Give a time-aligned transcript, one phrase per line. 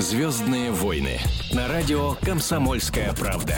[0.00, 1.18] Звездные войны
[1.52, 3.56] на радио Комсомольская правда.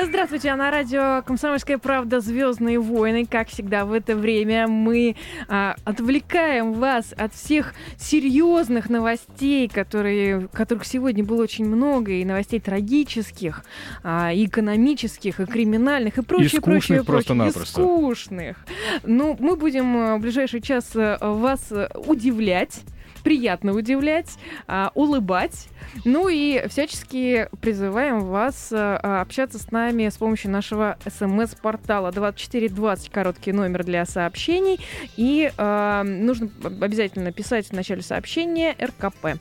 [0.00, 2.20] Здравствуйте, а на радио «Комсомольская правда.
[2.20, 3.26] Звездные войны».
[3.26, 5.16] Как всегда в это время мы
[5.48, 12.60] а, отвлекаем вас от всех серьезных новостей, которые, которых сегодня было очень много, и новостей
[12.60, 13.64] трагических,
[14.04, 17.52] а, и экономических, и криминальных, и прочее, и скучных прочее, прочее.
[17.52, 18.56] просто И скучных.
[19.02, 22.82] Ну, мы будем а, в ближайший час а, вас а, удивлять
[23.22, 24.36] приятно удивлять,
[24.66, 25.68] а, улыбать.
[26.04, 33.52] Ну и всячески призываем вас а, общаться с нами с помощью нашего смс-портала 2420, короткий
[33.52, 34.80] номер для сообщений.
[35.16, 39.38] И а, нужно обязательно писать в начале сообщения РКП.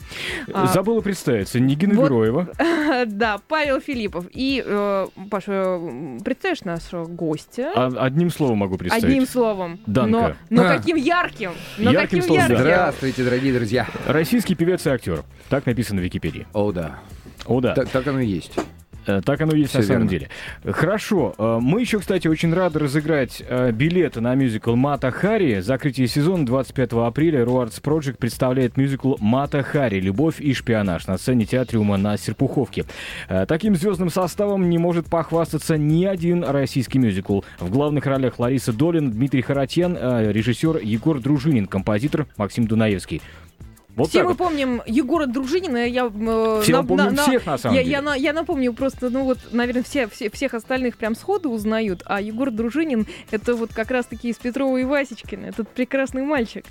[0.53, 1.59] А, Забыла представиться.
[1.59, 2.47] Нигина вот- Героева.
[3.05, 4.25] Да, Павел Филиппов.
[4.31, 5.79] И, э, Паша,
[6.23, 7.71] представишь нашего гостя?
[7.75, 9.05] А- Одним словом могу представить.
[9.05, 9.79] Одним словом.
[9.85, 10.35] Данка.
[10.49, 10.75] Но, но А.
[10.77, 11.51] каким ярким!
[11.77, 12.55] Но Ярким каким словом, ярким!
[12.57, 12.61] да.
[12.63, 13.87] Здравствуйте, дорогие друзья.
[14.07, 15.23] Российский певец и актер.
[15.49, 16.30] Так написано в Википедии.
[16.53, 16.99] О, да.
[17.45, 17.73] О, да.
[17.73, 18.53] Так, так оно и есть.
[19.07, 20.09] Э, Так оно и есть Всё на самом верно.
[20.09, 20.29] деле.
[20.63, 21.33] Хорошо.
[21.39, 25.59] Э, Мы еще, кстати, очень рады разыграть э, билеты на мюзикл «Мата Хари».
[25.59, 29.99] Закрытие сезона 25 апреля Руардс Project представляет мюзикл «Мата Хари.
[29.99, 32.85] Любовь и шпионаж» на сцене театриума на Серпуховке.
[33.47, 37.41] Таким звездным составом не может похвастаться ни один российский мюзикл.
[37.59, 43.21] В главных ролях Лариса Долин, Дмитрий Харатьян, режиссер Егор Дружинин, композитор Максим Дунаевский.
[43.95, 44.37] Вот Все мы вот.
[44.37, 45.85] помним Егора Дружинина.
[45.85, 47.91] Я, э, Все на- мы помним на- всех, на самом я, деле.
[47.91, 52.01] Я, на- я напомню просто, ну вот, наверное, все, все, всех остальных прям сходу узнают,
[52.05, 56.65] а Егор Дружинин— это вот как раз-таки из Петрова и Васечкина, этот прекрасный мальчик.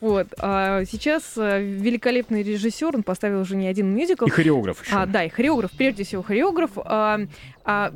[0.00, 0.26] Вот.
[0.38, 4.26] А сейчас э, великолепный режиссер, он поставил уже не один мюзикл.
[4.26, 4.94] И хореограф еще.
[4.94, 6.72] А, да, и хореограф, прежде всего хореограф.
[6.76, 7.20] А,
[7.64, 7.92] а,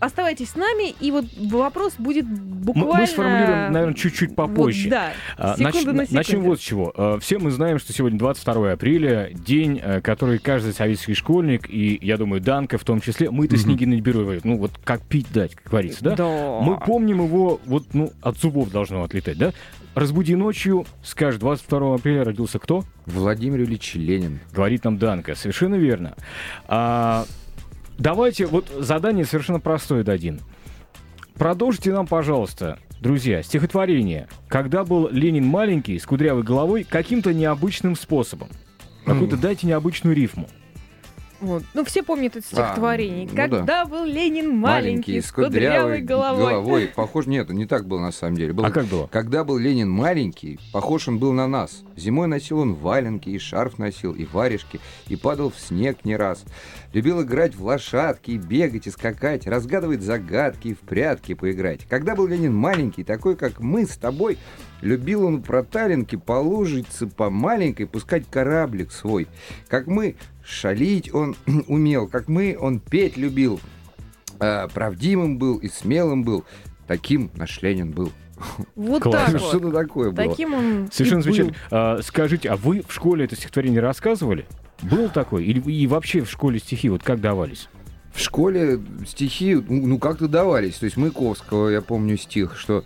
[0.00, 3.00] оставайтесь с нами, и вот вопрос будет буквально...
[3.00, 4.88] Мы сформулируем, наверное, чуть-чуть Вот, попозже.
[4.88, 6.04] да, А, нач- на секунду.
[6.10, 6.92] Начнем вот с чего.
[6.96, 11.98] Э, Все мы знаем, что сегодня 22 апреля, день, э, который каждый советский школьник, и,
[12.02, 13.72] я думаю, Данка в том числе, мы-то с Мгм.
[13.72, 16.16] Нигиной Бероевой, ну вот как пить дать, как говорится, да?
[16.16, 16.60] Да.
[16.62, 19.52] Мы помним его, вот, ну, от зубов должно отлетать, да?
[19.94, 22.82] Разбуди ночью, скажешь, 22 апреля родился кто?
[23.06, 24.40] Владимир Ильич Ленин.
[24.52, 25.36] Говорит нам Данка.
[25.36, 26.14] Совершенно верно.
[26.66, 27.26] А,
[27.98, 30.40] давайте, вот задание совершенно простое дадим.
[31.34, 34.28] Продолжите нам, пожалуйста, друзья, стихотворение.
[34.48, 38.48] Когда был Ленин маленький, с кудрявой головой, каким-то необычным способом.
[39.04, 40.48] Какую-то дайте необычную рифму.
[41.40, 41.62] Вот.
[41.74, 43.28] Ну, все помнят это стихотворение.
[43.28, 43.48] ну да.
[43.58, 46.52] Когда был Ленин маленький, с кудрявой головой.
[46.52, 46.86] головой.
[46.94, 48.54] Похож, нет, не так было на самом деле.
[48.54, 49.08] Было- А как было?
[49.08, 51.82] Когда был Ленин маленький, похож он был на нас.
[51.96, 56.44] Зимой носил он валенки, и шарф носил, и варежки, и падал в снег не раз.
[56.94, 61.86] Любил играть в лошадки, бегать, и скакать, разгадывать загадки, и в прятки поиграть.
[61.88, 64.38] Когда был Ленин маленький, такой, как мы с тобой,
[64.80, 69.26] любил он про талинки по лужице, по маленькой пускать кораблик свой.
[69.66, 70.14] Как мы,
[70.46, 71.34] шалить он
[71.66, 73.58] умел, как мы, он петь любил.
[74.38, 76.44] А, правдивым был и смелым был.
[76.86, 78.12] Таким наш Ленин был.
[78.76, 79.32] Вот Класс.
[79.32, 79.48] так вот.
[79.48, 80.28] Что-то такое было.
[80.28, 81.34] Таким он Совершенно и был.
[81.34, 81.56] замечательно.
[81.72, 84.46] А, скажите, а вы в школе это стихотворение рассказывали?
[84.82, 85.44] Был такой?
[85.44, 87.68] Или и вообще в школе стихи вот как давались?
[88.12, 90.76] В школе стихи, ну, ну, как-то давались.
[90.76, 92.84] То есть Маяковского, я помню стих, что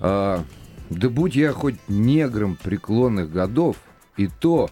[0.00, 0.42] а,
[0.90, 3.76] «Да будь я хоть негром преклонных годов,
[4.16, 4.70] и то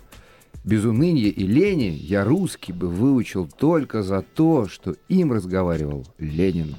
[0.64, 6.76] без уныния и лени я русский бы выучил только за то, что им разговаривал Ленин».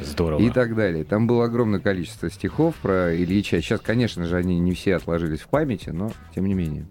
[0.00, 0.40] Здорово.
[0.40, 1.04] И так далее.
[1.04, 3.60] Там было огромное количество стихов про Ильича.
[3.60, 6.86] Сейчас, конечно же, они не все отложились в памяти, но тем не менее.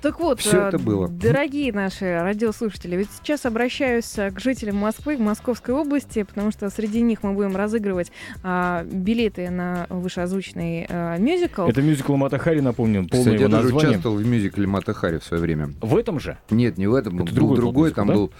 [0.00, 1.08] Так вот, Всё э, это было.
[1.08, 7.00] дорогие наши радиослушатели, ведь сейчас обращаюсь э, к жителям Москвы, Московской области, потому что среди
[7.00, 11.62] них мы будем разыгрывать а, билеты на вышеозвучный а, мюзикл.
[11.62, 13.90] Это мюзикл Мата Хари, напомним, полное Кстати, его я название.
[13.90, 15.70] участвовал в мюзикле Мата Хари в свое время.
[15.80, 17.20] В этом же Нет, не в этом.
[17.20, 18.14] Это был другой другой, мюзикл, там да?
[18.14, 18.32] был,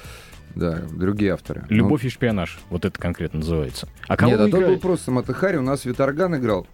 [0.54, 1.64] да, другие авторы.
[1.68, 2.58] «Любовь и шпионаж».
[2.70, 3.88] Вот это конкретно называется.
[4.06, 4.66] А Ну, кого Нет, а играли?
[4.74, 6.66] был просто Матахари, у нас Виторган играл.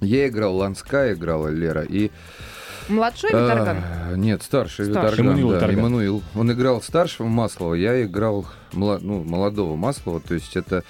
[0.00, 1.82] Я играл, Ланская играла, Лера.
[1.82, 2.10] И,
[2.88, 4.20] Младшой а, Виторган?
[4.20, 5.12] нет, старший, Старший.
[5.12, 5.26] Виторган.
[5.26, 5.78] Эммануил да, Виторган.
[5.78, 6.22] Эммануил.
[6.34, 10.20] Он играл старшего Маслова, я играл ну, молодого Маслова.
[10.20, 10.84] То есть это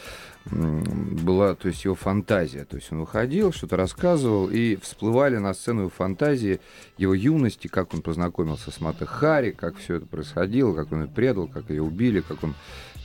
[0.51, 2.65] была то есть его фантазия.
[2.65, 6.61] То есть он выходил, что-то рассказывал, и всплывали на сцену его фантазии,
[6.99, 11.09] его юности, как он познакомился с Мата Хари, как все это происходило, как он ее
[11.09, 12.55] предал, как ее убили, как он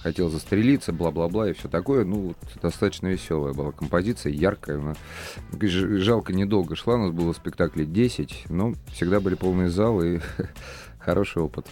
[0.02, 2.06] хотел застрелиться, бла-бла-бла и все такое.
[2.06, 4.80] Ну, вот, достаточно веселая была композиция, яркая.
[4.80, 4.96] Она,
[5.62, 10.44] жалко, недолго шла, у нас было спектаклей 10, но всегда были полные залы и
[11.00, 11.68] хороший опыт.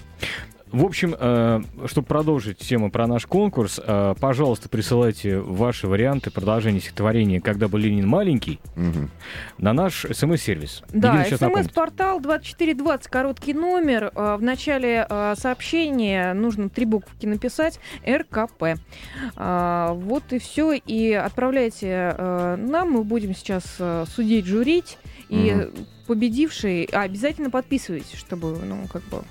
[0.71, 6.79] В общем, э, чтобы продолжить тему про наш конкурс, э, пожалуйста, присылайте ваши варианты продолжения
[6.79, 9.09] стихотворения «Когда был Ленин маленький» Мгм.
[9.57, 10.83] на наш смс-сервис.
[10.93, 14.11] Да, смс-портал 2420, короткий номер.
[14.13, 18.79] А, В начале сообщения нужно три буквы написать РКП.
[19.35, 20.73] Вот и все.
[20.73, 22.15] И отправляйте
[22.57, 22.91] нам.
[22.91, 23.79] Мы будем сейчас
[24.13, 24.97] судить, журить.
[25.29, 25.71] И Мгм.
[26.07, 26.85] победивший...
[26.91, 29.23] а, обязательно подписывайтесь, чтобы, ну, как бы...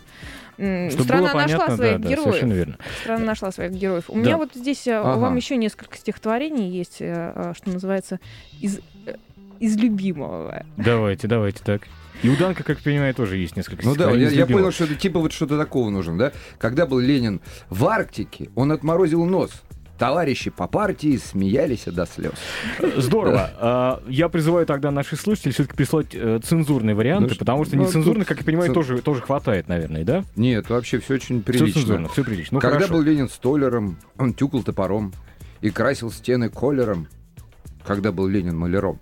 [0.59, 2.25] Чтобы Страна было нашла понятно, своих да, да, героев.
[2.25, 2.79] совершенно верно.
[3.01, 4.05] Страна нашла своих героев.
[4.09, 4.19] У Да.
[4.21, 5.21] меня вот здесь а, Ага.
[5.21, 8.19] вам еще несколько стихотворений есть, э, а, что называется,
[8.61, 9.15] из, э,
[9.61, 10.65] из любимого.
[10.77, 11.83] Давайте, давайте так.
[12.25, 14.97] И у Данка, как понимаю, тоже есть несколько Ну да, я, я понял, что это
[14.97, 16.33] типа вот что-то такого нужно, да?
[16.59, 17.41] Когда был Ленин
[17.71, 19.63] в Арктике, он отморозил нос.
[19.99, 22.33] Товарищи по партии смеялись до слез.
[22.97, 23.51] Здорово.
[23.57, 27.83] А, Я призываю тогда наших слушателей все-таки прислать э, цензурные варианты, Ну, потому что ну,
[27.83, 30.25] нецензурных, тут как я понимаю, тоже, тоже хватает, наверное, да?
[30.37, 31.81] Нет, вообще все очень Все прилично.
[31.81, 32.55] цензурно, все прилично.
[32.55, 35.13] Ну, Когда был Ленин столером, он тюкал топором
[35.61, 37.09] и красил стены колером.
[37.85, 39.01] Когда был Ленин маляром.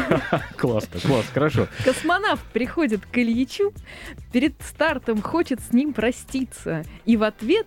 [0.56, 1.66] Классно, класс, хорошо.
[1.84, 3.72] Космонавт приходит к Ильичу,
[4.32, 6.84] перед стартом хочет с ним проститься.
[7.04, 7.66] И в ответ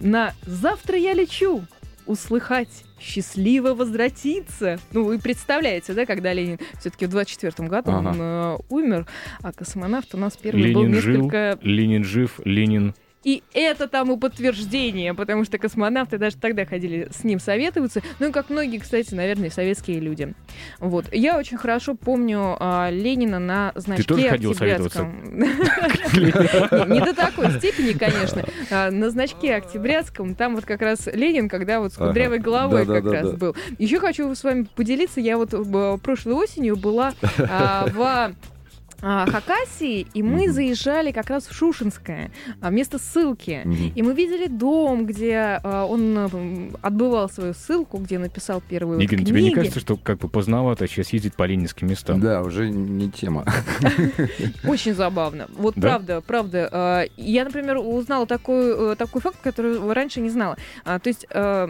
[0.00, 1.64] на «завтра я лечу»
[2.06, 4.78] услыхать «счастливо возвратиться».
[4.92, 8.08] Ну, вы представляете, да, когда Ленин все-таки в 24 году Ага.
[8.08, 9.06] он э, умер,
[9.42, 11.58] а космонавт у нас первый был Ленин жил, несколько...
[11.62, 12.94] Ленин жив, Ленин...
[13.24, 18.02] И это тому подтверждение, потому что космонавты даже тогда ходили с ним советоваться.
[18.18, 20.34] Ну как многие, кстати, наверное, советские люди.
[20.78, 21.06] Вот.
[21.12, 25.34] Я очень хорошо помню а, Ленина на значке тоже ходила Октябрятском.
[25.34, 28.44] Не до такой степени, конечно.
[28.70, 33.04] А, На значке Октябрятском, там вот как раз Ленин, когда вот с кудрявой головой как
[33.04, 33.56] раз был.
[33.78, 35.20] Еще хочу с вами поделиться.
[35.20, 38.34] Я вот э, прошлой осенью была а, в
[39.04, 40.52] Хакасии, и мы Мгм.
[40.52, 42.30] заезжали как раз в Шушинское,
[42.60, 43.62] а, место ссылки.
[43.64, 43.92] Мгм.
[43.94, 49.18] И мы видели дом, где а, он отбывал свою ссылку, где написал первую вот Игорь,
[49.18, 49.28] книги.
[49.28, 52.20] тебе не кажется, что как бы поздновато сейчас ездить по ленинским местам?
[52.20, 53.44] Да, уже не тема.
[54.66, 55.48] Очень забавно.
[55.56, 55.88] Вот Да?
[55.88, 56.68] правда, правда.
[56.72, 60.56] А, Я, например, узнала такой, э, такой факт, который раньше не знала.
[60.84, 61.26] А, То есть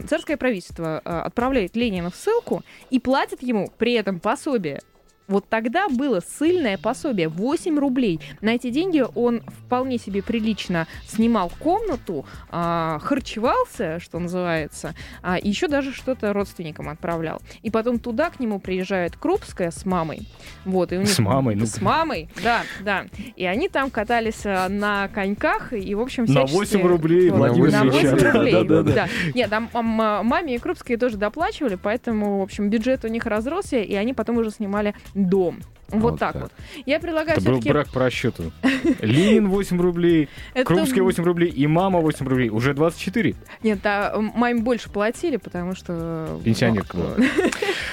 [0.08, 4.81] царское правительство отправляет Ленина в ссылку и платит ему при этом пособие.
[5.26, 8.21] Вот тогда было ссыльное пособие 8 рублей.
[8.41, 15.67] На эти деньги он вполне себе прилично снимал комнату, а, харчевался, что называется, а еще
[15.69, 17.41] даже что-то родственникам отправлял.
[17.62, 20.29] И потом туда к нему приезжает Крупская с мамой.
[20.65, 21.09] Вот, и у них...
[21.09, 21.55] С мамой?
[21.55, 23.06] Ну, С мамой, да, да.
[23.37, 27.38] И они там катались а, на коньках, и, в общем, На всячески- 8 рублей, Вот,
[27.38, 28.23] Владимир На 8 Ильич.
[28.35, 28.93] рублей, Да-да-да.
[28.93, 29.09] да.
[29.35, 33.25] Нет, там ам, а, маме и Крупской тоже доплачивали, поэтому, в общем, бюджет у них
[33.27, 35.61] разросся, и они потом уже снимали дом.
[36.00, 36.43] Вот, Вот так, так.
[36.43, 36.52] вот.
[36.87, 38.52] Я предлагаю Это был брак по расчету.
[39.00, 40.29] Ленин 8 рублей,
[40.64, 42.49] Крупский 8 рублей и мама 8 рублей.
[42.49, 43.35] Уже 24.
[43.62, 46.41] Нет, а маме больше платили, потому что...
[46.44, 47.17] Пенсионерка ну, была.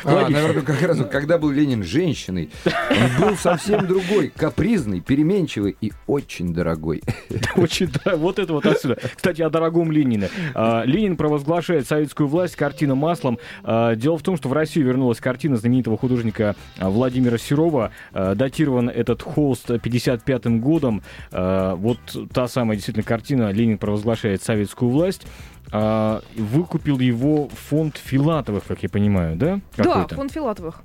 [0.03, 5.91] А, наверное, как раз, когда был Ленин женщиной, он был совсем другой, капризный, переменчивый и
[6.07, 7.03] очень дорогой.
[7.55, 8.97] Очень, да, вот это вот отсюда.
[9.15, 10.29] Кстати, о дорогом Ленине.
[10.55, 13.37] А, Ленин провозглашает советскую власть, картина маслом.
[13.63, 17.90] А, Дело в том, что в Россию вернулась картина знаменитого художника а, Владимира Серова.
[18.13, 21.01] А, Датирован этот холст 55-м годом.
[21.31, 21.99] А, Вот
[22.33, 25.25] та самая действительно картина «Ленин провозглашает советскую власть».
[25.71, 29.59] А, Выкупил его фонд Филатовых, как я понимаю, да?
[29.77, 30.81] Да, фонд Филатовых.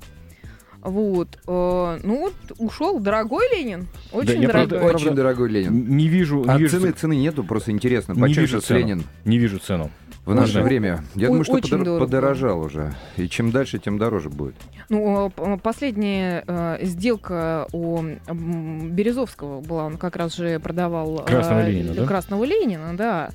[0.81, 1.27] Вот.
[1.47, 3.87] э, Ну вот, ушел дорогой Ленин.
[4.13, 4.79] Очень я дорогой.
[4.79, 5.97] правда- Очень дорогой Ленин.
[5.97, 8.13] Не вижу, не А вижу, цены, цены нету, просто интересно.
[8.13, 8.79] Не Почем вижу сейчас цену.
[8.79, 9.89] Ленин не вижу цену.
[10.27, 10.61] В наше Можно?
[10.63, 11.03] время?
[11.15, 11.99] Я Ой, думаю, что подор- дорого.
[12.05, 12.93] подорожал уже.
[13.15, 14.55] И чем дальше, тем дороже будет.
[14.89, 21.21] Ну, э, п- последняя э, сделка у Березовского была, он как раз же продавал...
[21.21, 22.05] э, Красного Ленина, да?
[22.05, 23.29] Красного Ленина, да.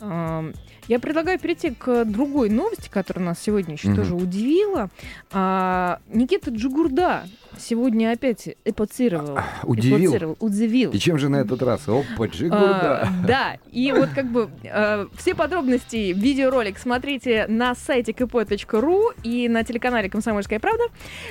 [0.00, 3.96] Я предлагаю перейти к другой новости, которая нас сегодня еще Мгм.
[3.96, 4.88] тоже удивила.
[5.30, 7.24] А, Никита Джигурда
[7.58, 9.38] сегодня опять эпоцировал.
[9.62, 10.00] Удивил.
[10.06, 10.90] эпоцировал, удивил.
[10.90, 11.86] И чем же на этот раз?
[11.86, 13.08] Опа, А, Джигурда.
[13.26, 14.50] да, и вот как бы
[15.16, 20.84] все подробности, видеоролик смотрите на сайте kp.ru и на телеканале «Комсомольская правда».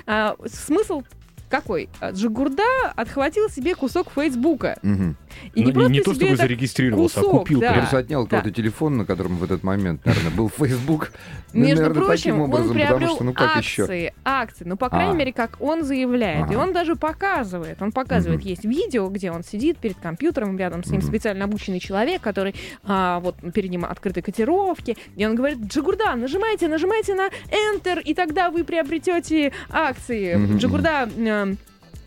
[0.05, 1.03] А, смысл
[1.49, 1.89] какой?
[1.99, 2.63] А, Джигурда
[2.95, 4.77] отхватил себе кусок Фейсбука.
[4.83, 5.17] Мгм.
[5.53, 7.59] И не Ну, просто не то, чтобы зарегистрировался, кусок, а купил.
[7.59, 7.67] да.
[7.69, 7.79] прям.
[7.81, 8.37] Просто отнял да.
[8.37, 11.11] какой-то телефон, на котором в этот момент, наверное, был Facebook.
[11.53, 13.83] Между наверное, прочим, таким образом, он потому приобрел что, ну как еще?
[13.83, 15.15] акции, акции, ну, по крайней А.
[15.15, 16.51] мере, как он заявляет.
[16.51, 16.63] И Ага.
[16.63, 17.81] он даже показывает.
[17.81, 18.49] Он показывает, Мгм.
[18.49, 21.07] есть видео, где он сидит перед компьютером, рядом с ним Мгм.
[21.07, 26.67] специально обученный человек, который, а, вот, перед ним открыты котировки, и он говорит, Джигурда, нажимайте,
[26.67, 30.35] нажимайте на Enter, и тогда вы приобретете акции.
[30.35, 31.09] Мгм, Джигурда...
[31.17, 31.55] э,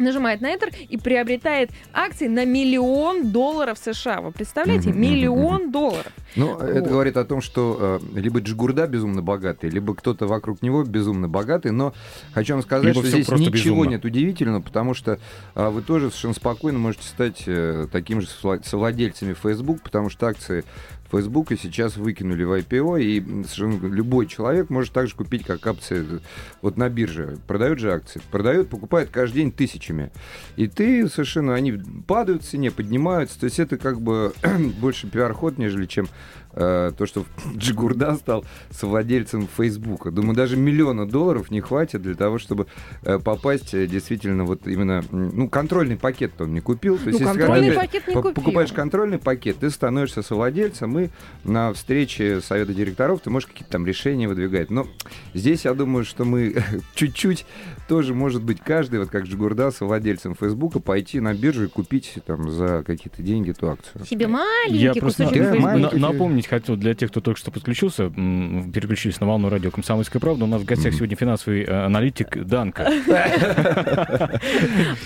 [0.03, 4.21] нажимает на Enter и приобретает акции на миллион долларов США.
[4.21, 4.93] Вы представляете?
[4.93, 6.13] Миллион долларов.
[6.35, 6.89] Ну, это Вот.
[6.89, 11.73] говорит о том, что э, либо Джигурда безумно богатый, либо кто-то вокруг него безумно богатый,
[11.73, 11.93] но
[12.33, 13.91] хочу вам сказать, Либо что здесь ничего безумно.
[13.91, 15.19] нет удивительного, потому что
[15.55, 20.27] а, вы тоже совершенно спокойно можете стать э, таким же совла- совладельцами Facebook, потому что
[20.27, 20.65] акции
[21.13, 26.19] Facebook сейчас выкинули в IPO, и совершенно любой человек может также купить, как акции э,
[26.63, 27.37] вот на бирже.
[27.47, 28.23] Продают же акции.
[28.31, 30.11] Продают, покупают каждый день тысячами.
[30.57, 33.39] И ты совершенно, они падают в цене, поднимаются.
[33.39, 34.33] То есть это как бы
[34.81, 36.09] больше пиар-ход, нежели чем
[36.55, 37.25] э, то, что
[37.57, 40.11] Джигурда стал совладельцем Фейсбука.
[40.11, 42.67] Думаю, даже миллиона долларов не хватит для того, чтобы
[43.03, 45.03] э, попасть э, действительно вот именно...
[45.11, 46.97] Ну, контрольный пакет он не купил.
[46.99, 48.33] То Ну, есть, если контрольный когда пакет не купил.
[48.33, 51.09] покупаешь контрольный пакет, ты становишься совладельцем, и
[51.45, 54.71] на встрече совета директоров ты можешь какие-то там решения выдвигать.
[54.71, 54.87] Но
[55.35, 56.63] здесь я думаю, что мы
[56.95, 57.47] чуть-чуть
[57.89, 62.51] тоже, может быть, каждый, вот как Джигурда, совладельцем Фейсбука, пойти на биржу и купить там
[62.51, 64.05] за какие-то деньги эту акцию.
[64.07, 65.61] Себе маленький Я просто Да, Фейсбука.
[65.61, 65.97] маленький.
[65.99, 70.45] на- напомнить хотел для тех, кто только что подключился, переключились на волну радио «Комсомольская правда».
[70.45, 70.97] У нас в гостях Мгм.
[70.99, 72.91] сегодня финансовый э, аналитик Данка.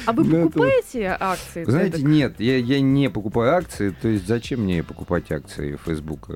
[0.06, 1.64] А вы Ну, покупаете акции?
[1.64, 6.28] Знаете, нет, я, я не покупаю акции, то есть зачем мне покупать акции Facebook?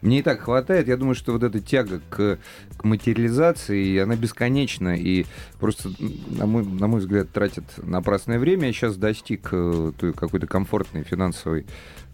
[0.00, 2.38] Мне и так хватает, я думаю, что вот эта тяга к,
[2.76, 5.24] к материализации, она бесконечна, и
[5.58, 5.90] просто,
[6.28, 8.66] на мой, на мой взгляд, тратит напрасное время.
[8.66, 11.66] Я сейчас достиг э, той какой-то комфортной финансовой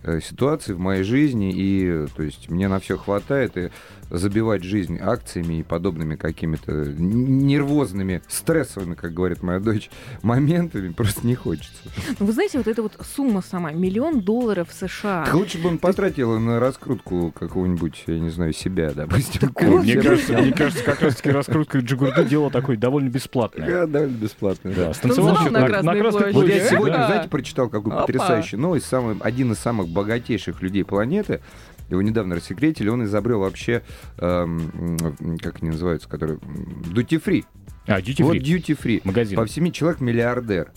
[0.02, 3.70] э, ситуации в моей жизни, и э, то есть мне на все хватает, и
[4.11, 9.91] забивать жизнь акциями и подобными какими-то нервозными, стрессовыми, как говорит моя дочь,
[10.23, 11.69] моментами просто не хочется.
[12.19, 15.25] Ну, Вы знаете, вот эта вот сумма сама, миллион долларов США.
[15.25, 19.53] Так лучше бы он потратил на раскрутку какого-нибудь, я не знаю, себя, допустим.
[19.61, 19.85] вот.
[19.85, 23.67] Мне кажется, мне кажется, как раз-таки раскрутка Джигурды дело такое довольно бесплатное.
[23.69, 24.71] Да, довольно бесплатно.
[24.73, 24.95] Да, да.
[24.95, 26.53] станцевал Танцевал чё-то на на Красной Красной площади.
[26.57, 27.07] Я сегодня, Да.
[27.07, 28.87] знаете, прочитал какую потрясающую новость.
[28.87, 31.41] Самый, один из самых богатейших людей планеты,
[31.88, 33.83] его недавно рассекретили, он изобрел вообще,
[34.18, 34.99] эм,
[35.42, 36.38] как они называются, которые...
[36.38, 37.45] Duty free.
[37.87, 38.40] А, duty Вот free.
[38.42, 39.00] duty free.
[39.04, 39.37] Магазин.
[39.37, 40.73] По всеми человек миллиардер.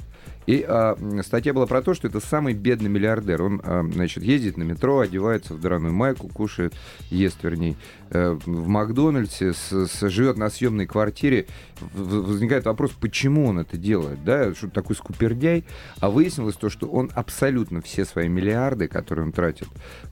[0.47, 3.41] И а, статья была про то, что это самый бедный миллиардер.
[3.43, 6.73] Он, а, значит, ездит на метро, одевается в драную майку, кушает,
[7.09, 7.75] ест, вернее,
[8.09, 11.45] э, в Макдональдсе, с- с- живет на съемной квартире.
[11.93, 15.63] Возникает вопрос, почему он это делает, да, что такой скупердяй.
[15.99, 19.67] А выяснилось то, что он абсолютно все свои миллиарды, которые он тратит,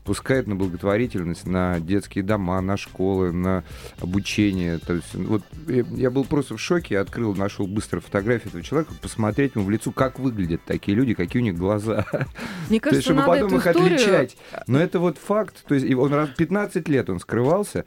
[0.05, 3.63] пускает на благотворительность, на детские дома, на школы, на
[3.99, 4.77] обучение.
[4.77, 8.63] То есть, вот я, я был просто в шоке, я открыл, нашел быстро фотографию этого
[8.63, 12.05] человека, посмотреть ему в лицо, как выглядят такие люди, какие у них глаза.
[12.69, 13.95] Мне То есть, кажется, чтобы надо потом эту их историю...
[13.95, 14.37] отличать.
[14.67, 15.65] Но это вот факт.
[15.67, 17.85] То есть, и он раз 15 лет он скрывался,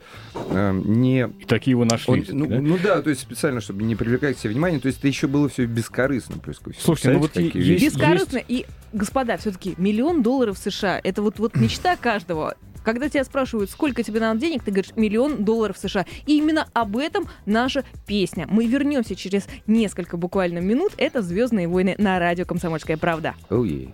[0.49, 2.13] эм, не И такие его нашли.
[2.13, 2.59] он- ну, да?
[2.59, 5.27] ну да, то есть специально, чтобы не привлекать к себе внимание, то есть это еще
[5.27, 6.83] было все бескорыстно плюс ко всему.
[6.83, 7.85] Слушайте, ну вот есть- вещи?
[7.85, 8.41] Бескорыстно.
[8.47, 10.99] И, господа, все-таки миллион долларов США.
[11.03, 12.55] Это вот, вот мечта каждого.
[12.83, 16.05] Когда тебя спрашивают, сколько тебе надо денег, ты говоришь миллион долларов США.
[16.25, 18.47] И именно об этом наша песня.
[18.49, 20.93] Мы вернемся через несколько буквально минут.
[20.97, 23.35] Это Звездные войны на радио Комсомольская правда.
[23.49, 23.89] Oh, yeah.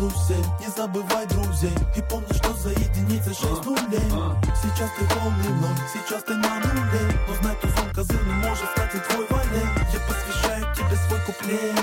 [0.00, 1.74] Карусель, не забывай друзей.
[1.96, 4.10] И помни, что за единицей шесть нулей.
[4.62, 7.18] Сейчас ты полный ноль, сейчас ты на нуле.
[7.28, 9.68] Но знай, то сон козырный может стать и твой валет.
[9.92, 11.74] Я посвящаю тебе свой куплет.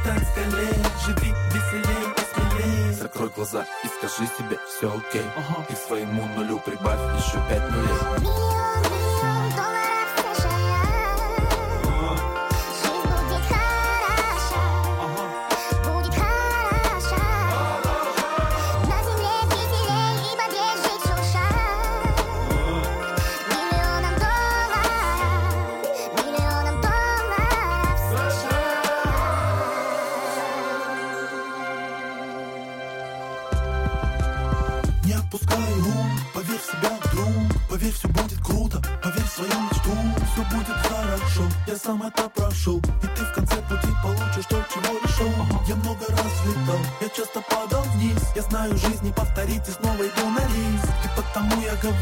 [0.00, 5.24] Стань скалей, живи веселей и Закрой глаза и скажи себе все окей.
[5.68, 8.34] И к своему нулю прибавь еще пять нулей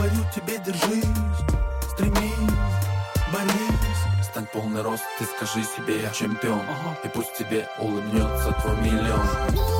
[0.02, 1.04] говорю тебе, держись
[1.92, 2.50] Стремись,
[3.32, 4.24] борись.
[4.24, 6.62] Стань полный рост, ты скажи себе, я чемпион.
[7.04, 9.71] И пусть тебе улыбнется твой миллион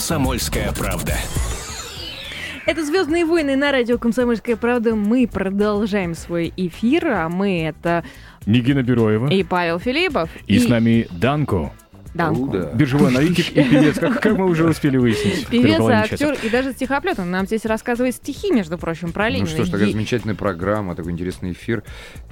[0.00, 1.12] «Комсомольская правда».
[2.64, 4.94] Это «Звездные войны» на радио «Комсомольская правда».
[4.94, 8.02] Мы продолжаем свой эфир, а мы это
[8.46, 9.28] Нигина Бероева.
[9.28, 11.74] и Павел Филиппов, И с нами Данко,
[12.14, 12.70] Руда.
[12.74, 15.46] биржевой аналитик и певец, как, как мы уже успели выяснить.
[15.46, 17.18] Певец, актер и даже стихоплет.
[17.18, 19.46] Он нам здесь рассказывает стихи, между прочим, про Ну Ленина.
[19.48, 21.82] что ж, такая И- замечательная программа, такой интересный эфир.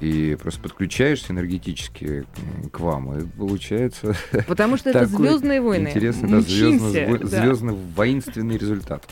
[0.01, 2.25] И просто подключаешься энергетически
[2.73, 3.19] к вам.
[3.19, 4.17] И получается
[4.47, 5.89] Потому что это «Звездные войны».
[5.89, 7.27] интересный, да, да.
[7.27, 9.05] звездно-воинственный результат.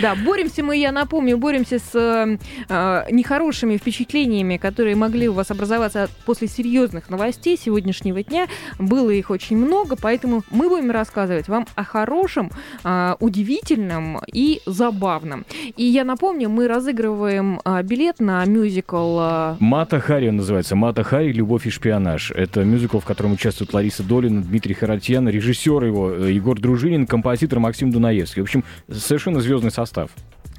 [0.00, 5.50] Да, боремся мы, я напомню, боремся с э, э, нехорошими впечатлениями, которые могли у вас
[5.50, 8.48] образоваться после серьезных новостей сегодняшнего дня.
[8.78, 12.50] Было их очень много, поэтому мы будем рассказывать вам о хорошем,
[12.84, 15.44] э, удивительном и забавном.
[15.76, 20.76] И я напомню, мы разыгрываем э, билет на мюзикл э, Мата Хари называется.
[20.76, 22.30] Мата Хари «Любовь и шпионаж».
[22.32, 27.60] Это мюзикл, в котором участвуют Лариса Долина, Дмитрий Харатьян, режиссер его э, Егор Дружинин, композитор
[27.60, 28.42] Максим Дунаевский.
[28.42, 30.10] В общем, совершенно звездный состав.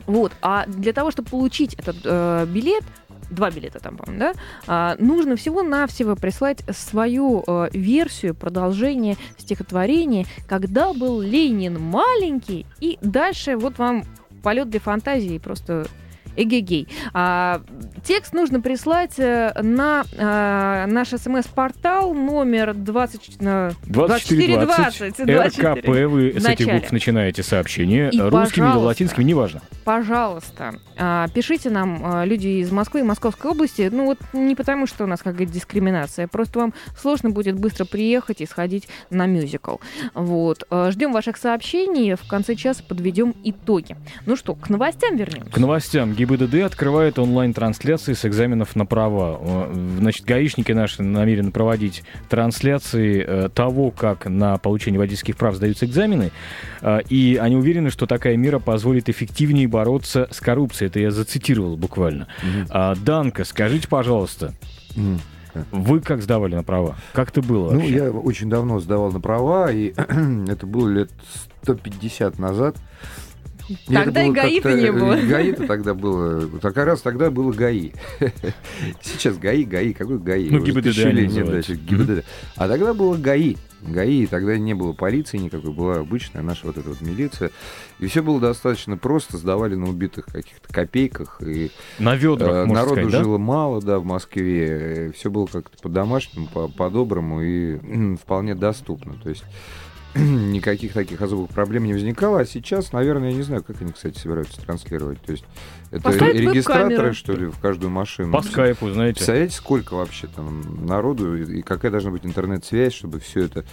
[0.05, 2.83] Вот, а для того, чтобы получить этот э, билет,
[3.29, 4.33] два билета там, по-моему, да,
[4.67, 13.55] а, нужно всего-навсего прислать свою э, версию, продолжение стихотворения «Когда был Ленин маленький», и дальше
[13.55, 14.03] вот вам
[14.43, 15.87] полет для фантазии, просто
[16.35, 16.87] эгегей.
[17.13, 17.61] А,
[18.03, 25.87] текст нужно прислать э, на а, наш смс-портал номер 20, э, 2420 РКП.
[25.87, 28.09] Вы с этих букв начинаете сообщение.
[28.11, 29.61] И, Русскими или латинскими, неважно.
[29.83, 30.75] пожалуйста,
[31.33, 35.07] пишите нам, а, люди из Москвы и Московской области, ну вот не потому, что у
[35.07, 39.77] нас какая-то дискриминация, просто вам сложно будет быстро приехать и сходить на мюзикл.
[40.13, 40.63] Вот.
[40.69, 43.95] А, Ждем ваших сообщений, в конце часа подведем итоги.
[44.25, 45.51] Ну что, к новостям вернемся?
[45.51, 46.13] К новостям.
[46.13, 49.69] ГИБДД открывает онлайн-трансляции с экзаменов на права.
[49.99, 56.31] Значит, гаишники наши намерены проводить трансляции э, того, как на получение водительских прав сдаются экзамены.
[56.81, 60.82] Э, И они уверены, что такая мера позволит эффективнее бороться с коррупцией.
[60.85, 62.27] Это я зацитировал буквально.
[62.69, 64.53] А, Данка, скажите, пожалуйста,
[64.95, 65.19] Мгм.
[65.71, 66.95] вы как сдавали на права?
[67.13, 67.95] Как это было Ну, вообще?
[67.95, 69.93] я очень давно сдавал на права, и
[70.47, 71.11] это было лет
[71.63, 72.77] 150 назад.
[73.87, 75.13] Тогда и было ГАИ-то не было.
[75.13, 76.47] и ГАИ-то тогда было...
[76.59, 77.91] Так как раз тогда было ГАИ.
[79.01, 80.49] Сейчас ГАИ, ГАИ, какой ГАИ?
[80.49, 82.25] Ну, ГИБДД нет ГИБДД.
[82.57, 83.55] А тогда было ГАИ.
[83.91, 87.51] ГАИ, и тогда не было полиции никакой, была обычная наша вот эта вот милиция.
[87.99, 92.95] И все было достаточно просто, сдавали на убитых каких-то копейках, и На ведрах, Э, Народу
[92.95, 93.17] сказать, да?
[93.23, 95.11] жило мало, да, в Москве.
[95.15, 99.13] Все было как-то по-домашнему, по- по-доброму и вполне доступно.
[99.15, 99.43] То есть
[100.15, 102.41] никаких таких особых проблем не возникало.
[102.41, 105.21] А сейчас, наверное, я не знаю, как они, кстати, собираются транслировать.
[105.21, 105.43] То есть
[105.91, 108.31] это Поставить регистраторы, что ли, в каждую машину?
[108.31, 109.17] По скайпу, знаете.
[109.17, 113.65] Представляете, сколько вообще там народу и какая должна быть интернет-связь, чтобы все это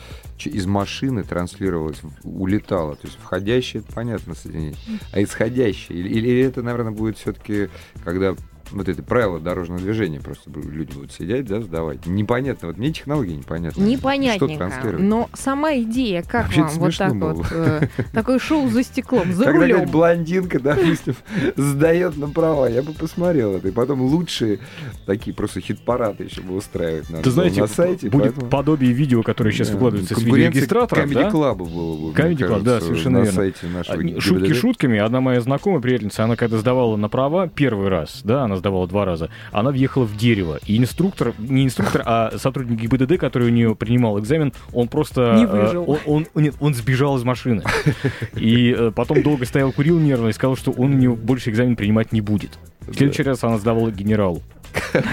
[0.44, 2.96] из машины транслировалось, улетало.
[2.96, 4.76] То есть входящее, это понятно, соединение.
[5.12, 5.98] А исходящее?
[5.98, 7.68] Или, или это, наверное, будет все-таки,
[8.04, 8.34] когда
[8.72, 12.06] вот это правило дорожного движения просто люди будут сидеть, да, сдавать.
[12.06, 13.82] Непонятно, вот мне технологии непонятны.
[13.82, 14.56] Что Непонятненько.
[14.56, 15.00] транслировать?
[15.00, 17.32] Но сама идея, как Вообще-то вам вот так было.
[17.34, 19.70] вот, э, такое шоу за стеклом, за Когда рулем.
[19.76, 21.14] какая-то блондинка, допустим,
[21.56, 23.68] сдает на права, я бы посмотрел это.
[23.68, 24.58] И потом лучшие
[25.06, 28.08] такие просто хит-парады еще бы устраивать надо Ты знаете, на сайте.
[28.10, 31.30] будет поэтому- подобие видео, которое сейчас Да, выкладывается с видеорегистратором, Comedy да?
[31.30, 31.64] Было бы,
[32.12, 33.36] Comedy Club, да, совершенно на верно.
[33.40, 34.56] сайте нашего Шутки ГИБДД.
[34.60, 34.98] шутками.
[34.98, 39.04] Одна моя знакомая приятельница, она когда сдавала на права первый раз, да, она сдавала два
[39.04, 40.58] раза, она въехала в дерево.
[40.66, 45.34] И инструктор, не инструктор, а сотрудник ГИБДД, который у нее принимал экзамен, он просто...
[45.34, 46.00] Не э, выжил.
[46.06, 47.62] Он, он- нет, он сбежал из машины.
[48.34, 51.76] И э, потом долго стоял, курил нервно и сказал, что он у нее больше экзамен
[51.76, 52.58] принимать не будет.
[52.80, 54.42] В следующий раз она сдавала генералу.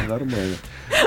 [0.07, 0.55] Нормально.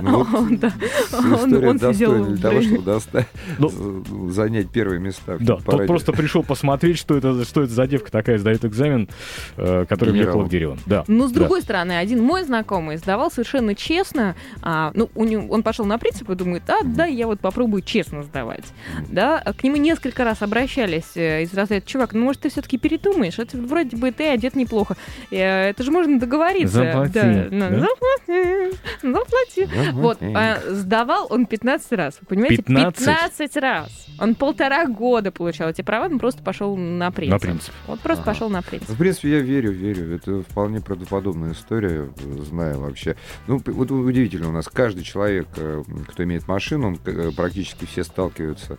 [0.03, 0.73] Ну, Он, да.
[1.13, 1.33] Он-
[1.65, 3.27] он сидел достойна для того, чтобы доста-
[3.59, 5.37] Ну, занять первые места.
[5.41, 9.09] Да, тот просто пришел посмотреть, что это, что это за девка такая сдает экзамен,
[9.57, 10.13] э, Генерал.
[10.13, 10.79] въехала в дерево.
[10.87, 11.05] Да.
[11.07, 11.41] Ну, с да.
[11.41, 14.35] другой стороны, один мой знакомый сдавал совершенно честно.
[14.63, 17.83] а, ну, у него, он пошел на принцип и думает, а, да, я вот попробую
[17.83, 18.65] честно сдавать.
[19.09, 22.79] Да, а к нему несколько раз обращались э, из разряда, чувак, ну, может, ты все-таки
[22.79, 23.39] передумаешь?
[23.39, 24.97] Это вроде бы ты одет неплохо.
[25.31, 26.75] Э, Это же можно договориться.
[26.75, 27.81] Заплати, Да, да?
[27.81, 29.69] заплати, заплати.
[29.93, 32.19] Вот, а, сдавал он 15 раз.
[32.21, 32.63] Вы понимаете?
[32.63, 32.99] 15?
[33.07, 34.07] 15 раз.
[34.19, 37.33] Он полтора года получал эти права, он просто пошел на принцип.
[37.33, 37.75] На принцип.
[37.87, 38.33] Вот просто Ага.
[38.33, 38.89] пошел на принцип.
[38.89, 40.15] В принципе, я верю, верю.
[40.15, 42.11] Это вполне правдоподобная история,
[42.45, 43.17] знаю вообще.
[43.47, 48.05] Ну, вот удивительно, у нас каждый человек, э, кто имеет машину, он, э, практически все
[48.05, 48.79] сталкиваются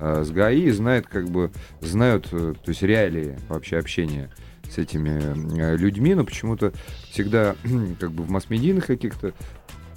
[0.00, 4.30] э, с ГАИ и знают, как бы, знают, то есть реалии вообще общения
[4.70, 6.72] с этими людьми, но почему-то
[7.10, 7.56] всегда
[8.00, 9.32] как бы в масс-медийных каких-то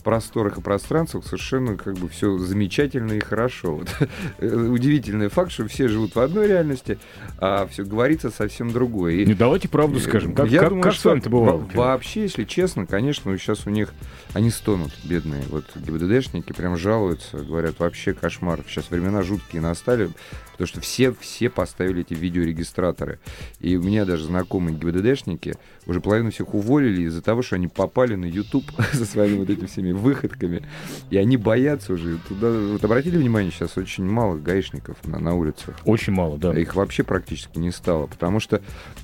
[0.02, 3.76] просторах и пространствах совершенно как бы все замечательно и хорошо.
[3.78, 3.90] Вот,
[4.40, 6.98] э, удивительный факт, что все живут в одной реальности,
[7.38, 9.14] а все говорится совсем другое.
[9.14, 10.34] И Не, давайте правду скажем.
[10.34, 11.58] Как, я как, думаю, как что это бывало?
[11.74, 13.94] во- вообще, если честно, конечно, сейчас у них
[14.34, 15.44] они стонут, бедные.
[15.50, 18.62] Вот ГИБДДшники прям жалуются, говорят, вообще кошмар.
[18.68, 20.10] Сейчас времена жуткие настали,
[20.62, 23.20] потому что все, все поставили эти видеорегистраторы.
[23.60, 25.56] И у меня даже знакомые ГИБДДшники
[25.88, 29.66] уже половину всех уволили из-за того, что они попали на YouTube со своими вот этими
[29.66, 30.64] всеми выходками.
[31.10, 32.20] И они боятся уже.
[32.28, 35.76] Туда, вот обратили внимание, сейчас очень мало гаишников на, на улицах.
[35.86, 36.54] Очень мало, да.
[36.54, 38.62] Их вообще практически не стало, потому что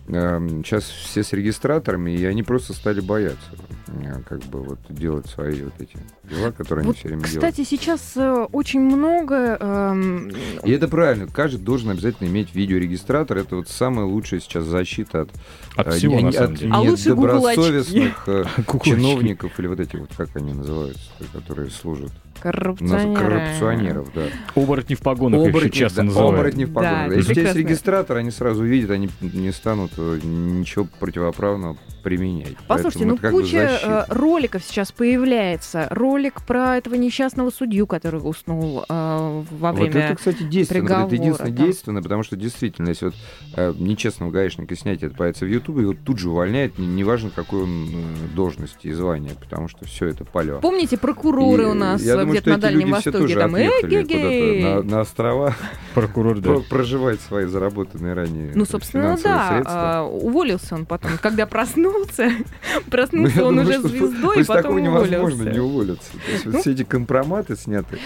[0.07, 3.49] сейчас все с регистраторами, и они просто стали бояться,
[3.86, 3.86] э,
[4.27, 7.43] как бы вот делать свои вот эти дела, которые они Вот, все время делают.
[7.55, 9.57] Кстати, сейчас э, очень много...
[9.59, 10.31] эм,
[10.63, 15.29] И это правильно, каждый должен обязательно иметь видеорегистратор, это вот самая лучшая сейчас защита от,
[15.75, 16.71] От э, всего, не- на от самом деле.
[16.73, 18.89] А недобросовестных э, Куколочки.
[18.89, 21.01] чиновников или вот эти вот, как они называются,
[21.33, 22.11] которые служат,
[22.51, 23.09] коррупционеры.
[23.09, 24.23] Наз- коррупционеров, да.
[24.55, 26.33] Оборотни в погонах их еще Оборотни, часто да, называют.
[26.35, 27.07] оборотни в Да, погонах.
[27.07, 31.77] это Если у тебя есть регистратор, они сразу увидят, они не станут э, ничего противоправного
[32.03, 32.55] применять.
[32.67, 34.05] Послушайте, Поэтому ну куча защита.
[34.09, 35.87] э, роликов сейчас появляется.
[35.89, 39.99] Ролик про этого несчастного судью, который уснул э, во Вот время...
[40.05, 40.81] это, кстати, действенно.
[40.81, 41.65] Вот приговора, это единственное да.
[41.65, 43.15] действенно, потому что действительно, если вот
[43.55, 47.63] э, нечестного гаишника снять, это появится в Ютубе, его тут же увольняют, не- неважно, какой
[47.63, 50.59] он э, должности и звания, потому что все это палево.
[50.59, 53.55] Помните, прокуроры И, у нас я думаю, где-то что на эти Дальнем Востоке тоже там
[53.57, 55.55] «Эгегей!» на, на острова
[55.93, 56.49] Прокурор, да.
[56.53, 59.49] про- проживать свои заработанные ранее Ну, собственно, да.
[59.49, 59.99] средства.
[59.99, 61.11] а, уволился он потом.
[61.21, 62.29] Когда проснулся,
[62.75, 65.49] Ну, проснулся я он уже звездой, и потом такого невозможно уволился.
[65.51, 66.11] не уволиться.
[66.11, 67.97] То есть вот Ну, все эти компроматы сняты.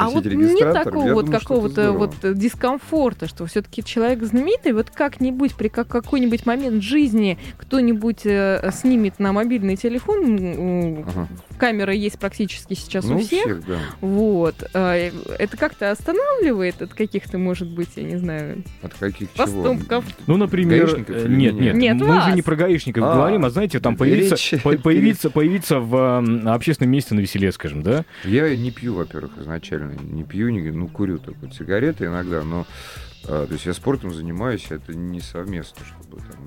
[0.00, 5.68] А вот регистраторы, такого вот какого-то вот дискомфорта, что все-таки человек знаменитый, вот как-нибудь при
[5.68, 11.28] как- какой-нибудь момент жизни кто-нибудь э, снимет на мобильный телефон, Ага.
[11.58, 13.78] камера есть практически сейчас Ну, у всех, всех, да.
[14.00, 19.44] вот, э, это как-то останавливает от каких-то, может быть, я не знаю, От каких чего?
[19.44, 20.04] поступков.
[20.26, 22.24] Ну, например, Гаишников э, нет, нет, Нет, мы вас.
[22.26, 26.24] же не про гаишников А, говорим, а знаете, там появиться, речь по- появиться, появиться в
[26.46, 28.04] общественном месте на веселе, скажем, да?
[28.24, 29.89] Я не пью, во-первых, изначально.
[30.10, 32.66] Не пью, не, ну, курю только сигареты иногда, но
[33.26, 36.40] а, то есть я спортом занимаюсь, это не совместно, чтобы там,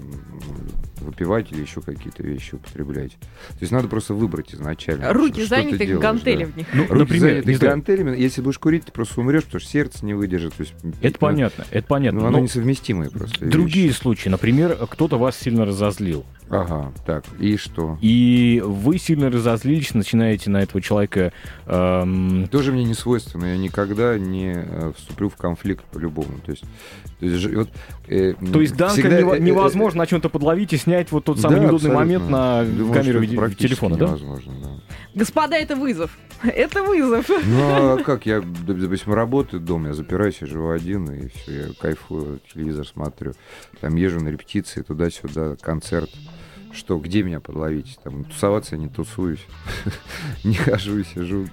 [1.03, 3.11] выпивать или еще какие-то вещи употреблять.
[3.11, 5.13] То есть надо просто выбрать изначально.
[5.13, 6.51] Руки что ты заняты, делаешь, гантели да.
[6.51, 6.67] в них.
[6.73, 8.17] Ну, Руки например, заняты не знаю, гантелями.
[8.17, 10.53] Если будешь курить, ты просто умрешь, потому что сердце не выдержит.
[10.55, 12.21] То есть, это ну, понятно, это понятно.
[12.21, 13.97] Ну, оно но несовместимые просто другие вещи.
[13.97, 17.97] случаи, например, кто-то вас сильно разозлил, Ага, так, и что?
[18.01, 21.33] и вы сильно разозлились, начинаете на этого человека
[21.65, 23.45] эм, Тоже мне не свойственно.
[23.45, 26.39] Я никогда не э, вступлю в конфликт по-любому.
[26.45, 26.62] То есть,
[27.19, 27.69] то есть, вот,
[28.07, 31.23] э, То есть Данка всегда, нево- э, э, невозможно на чем-то подловить и снять вот
[31.23, 34.07] тот самый Да, неудобный момент на Думаю, камеру телефона, да?
[34.07, 34.69] невозможно, да.
[35.15, 36.17] Господа, это вызов.
[36.43, 37.29] Это вызов.
[37.29, 38.25] Ну, а как?
[38.25, 43.33] Я, допустим, работаю дома, я запираюсь, я живу один, и все, я кайфую, телевизор смотрю.
[43.79, 46.09] Там езжу на репетиции, туда-сюда, концерт.
[46.73, 47.99] Что, где меня подловить?
[48.03, 49.45] Там тусоваться я не тусуюсь.
[50.43, 51.47] Не хожу, сижу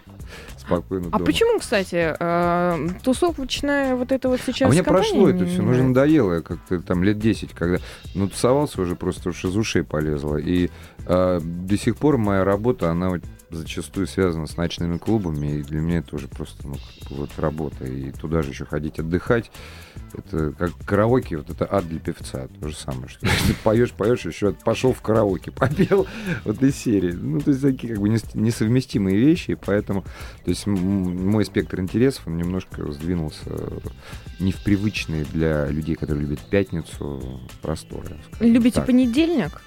[0.56, 1.24] спокойно А дома.
[1.24, 6.34] почему, кстати, э, тусовочная вот это вот сейчас А мне прошло это все, уже надоело,
[6.34, 7.78] я как-то там лет 10, когда
[8.14, 10.36] ну, тусовался уже просто уж из ушей полезло.
[10.36, 10.70] И
[11.06, 15.80] а, до сих пор моя работа, она вот зачастую связана с ночными клубами, и для
[15.80, 17.84] меня это уже просто ну, как бы вот работа.
[17.84, 19.50] И туда же еще ходить отдыхать,
[20.12, 24.24] это как караоке, вот это ад для певца, то же самое, что ты поешь, поешь,
[24.24, 26.06] еще пошел в караоке, попел
[26.44, 27.12] вот из серии.
[27.12, 30.02] Ну, то есть такие как бы нес- несовместимые вещи, и поэтому,
[30.44, 33.50] то есть мой спектр интересов, он немножко сдвинулся
[34.38, 38.16] не в привычные для людей, которые любят пятницу, просторы.
[38.40, 38.86] Любите так.
[38.86, 39.60] понедельник?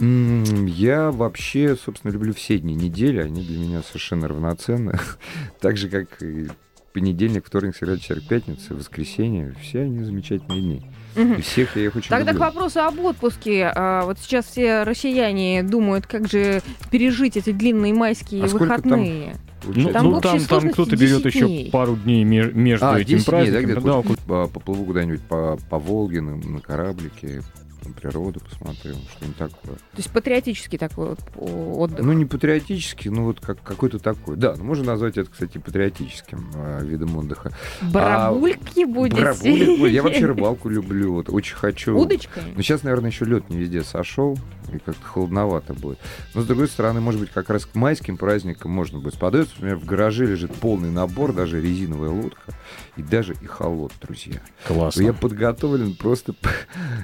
[0.00, 4.98] Я вообще, собственно, люблю все дни недели, они для меня совершенно равноценны.
[5.60, 6.48] Так же, как и
[6.92, 9.54] понедельник, вторник, среда, четверг, пятница, воскресенье.
[9.62, 10.82] Все они замечательные дни.
[11.16, 11.34] Мгм.
[11.34, 12.46] И всех я их очень Тогда к люблю.
[12.46, 13.70] вопросу об отпуске.
[13.74, 19.36] А, Вот сейчас все россияне думают, как же пережить эти длинные майские А там выходные.
[19.64, 23.18] Ну, Там ну, там, там кто-то берет 10 еще пару дней ме- между А, этим
[23.18, 23.64] 10 дней, да, праздником.
[23.82, 27.42] где-то да, поплыву куда-нибудь по, по Волге на, на кораблике,
[27.82, 29.74] там природу посмотрю, что-нибудь такое.
[29.74, 32.04] То есть патриотический такой вот отдых.
[32.04, 34.36] Ну, не патриотический, ну вот как, какой-то такой.
[34.36, 37.52] Да, ну, можно назвать это, кстати, патриотическим э, видом отдыха.
[37.82, 39.20] Барабульки будете?
[39.20, 41.96] Барабулик, ой, я вообще рыбалку люблю, вот очень хочу.
[41.96, 42.42] Удочкой?
[42.54, 44.38] Ну, сейчас, наверное, еще лед не везде сошел,
[44.72, 45.98] и как-то холодновато будет.
[46.34, 49.54] Но, с другой стороны, может быть, как раз к майским праздникам можно будет сподобиться.
[49.56, 52.52] Например, в гараже лежит полный набор, даже резиновая лодка,
[52.96, 54.40] и даже и холод, друзья.
[54.66, 55.02] Классно.
[55.02, 56.34] Я подготовлен просто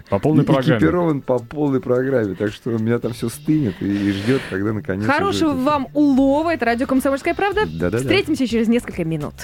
[0.08, 0.65] По полной программе.
[0.74, 4.72] Экипирован по полной программе, так что у меня там все стынет и, и ждет, когда
[4.72, 6.52] наконец Хорошего уже это- вам улова.
[6.54, 7.62] Это радио «Комсомольская правда».
[7.66, 7.98] Да-да-да.
[7.98, 9.34] Встретимся через несколько минут.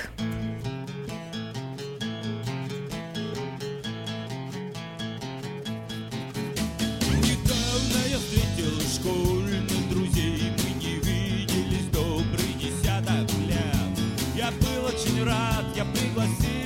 [7.10, 13.98] Недавно я встретил школьных друзей Мы не виделись добрый десяток лет
[14.36, 16.61] Я был очень рад, я пригласил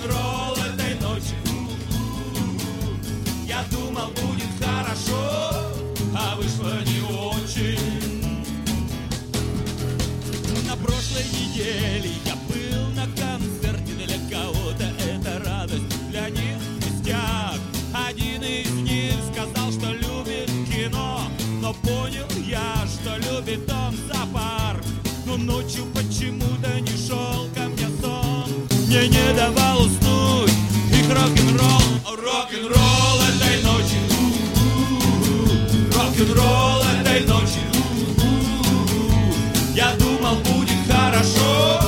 [0.00, 1.34] Рок-н-ролл этой ночи.
[3.46, 5.52] Я думал, будет хорошо,
[6.16, 8.00] а вышло не очень.
[10.66, 17.58] На прошлой неделе я был на концерте Для кого-то это радость, для них пустяк
[17.92, 21.22] Один из них сказал, что любит кино
[21.60, 24.84] Но понял я, что любит он зоопарк
[25.26, 27.29] Но ночью почему-то не шел
[28.90, 30.50] Мне не давал уснуть.
[30.90, 34.00] Их рок-н-ролл Рок-н-ролл этой ночи
[35.94, 37.60] Рок-н-ролл этой ночи
[39.76, 41.80] я думал, будет хорошо,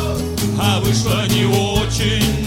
[0.58, 2.41] а вышло не очень.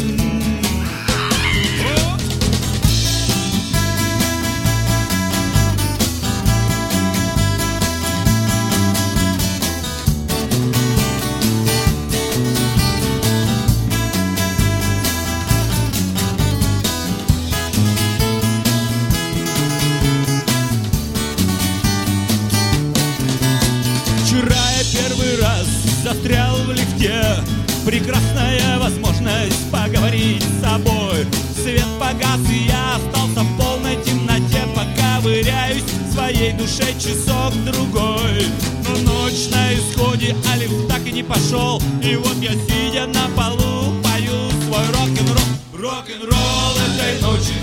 [26.75, 27.43] Лифте
[27.85, 31.27] Прекрасная возможность поговорить с собой.
[31.55, 34.63] Свет погас, и я остался в полной темноте.
[34.75, 38.47] Пока выряюсь в своей душе часок-другой
[38.87, 41.79] Но ночь на исходе, а лифт так и не пошел.
[42.01, 45.81] И вот я, сидя на полу, пою свой рок-н-ролл.
[45.83, 47.53] Рок-н-ролл этой ночи.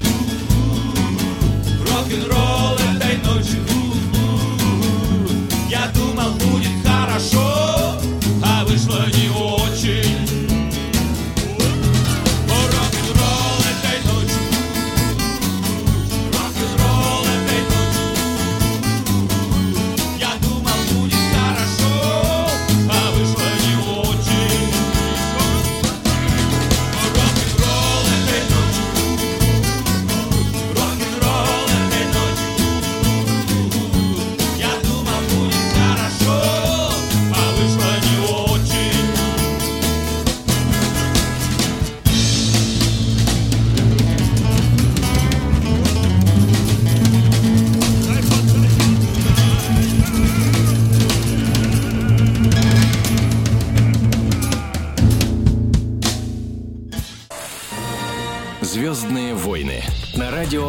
[1.81, 3.59] Рок-н-ролл этой ночи.
[5.69, 7.82] Я думал, будет хорошо,
[8.93, 9.52] вышло не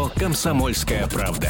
[0.10, 1.50] «Комсомольская правда».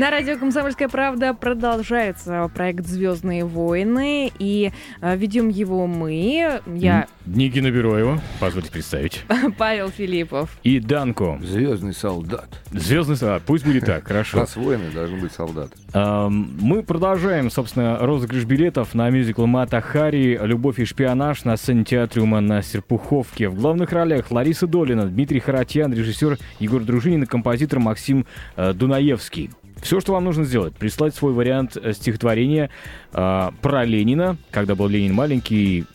[0.00, 7.70] На радио «Комсомольская правда» продолжается проект «Звездные войны», и э, ведем его мы, я, Никина
[7.70, 9.24] Бероева, позвольте представить.
[9.58, 10.58] Павел Филиппов.
[10.64, 11.38] И Данко.
[11.42, 12.48] Звездный солдат.
[12.72, 13.42] Звездный солдат.
[13.46, 14.38] Пусть будет так, хорошо.
[14.38, 15.72] Раз воины должны быть солдаты.
[15.92, 21.84] Эм, Мы продолжаем, собственно, розыгрыш билетов на мюзикл Мата Хари «Любовь и шпионаж» на сцене
[21.84, 23.48] театриума на Серпуховке.
[23.48, 29.50] В главных ролях Лариса Долина, Дмитрий Харатьян, режиссер Егор Дружинин и композитор Максим э, Дунаевский.
[29.82, 32.70] Все, что вам нужно сделать, прислать свой вариант э, стихотворения
[33.12, 35.86] э, про Ленина, когда был Ленин маленький,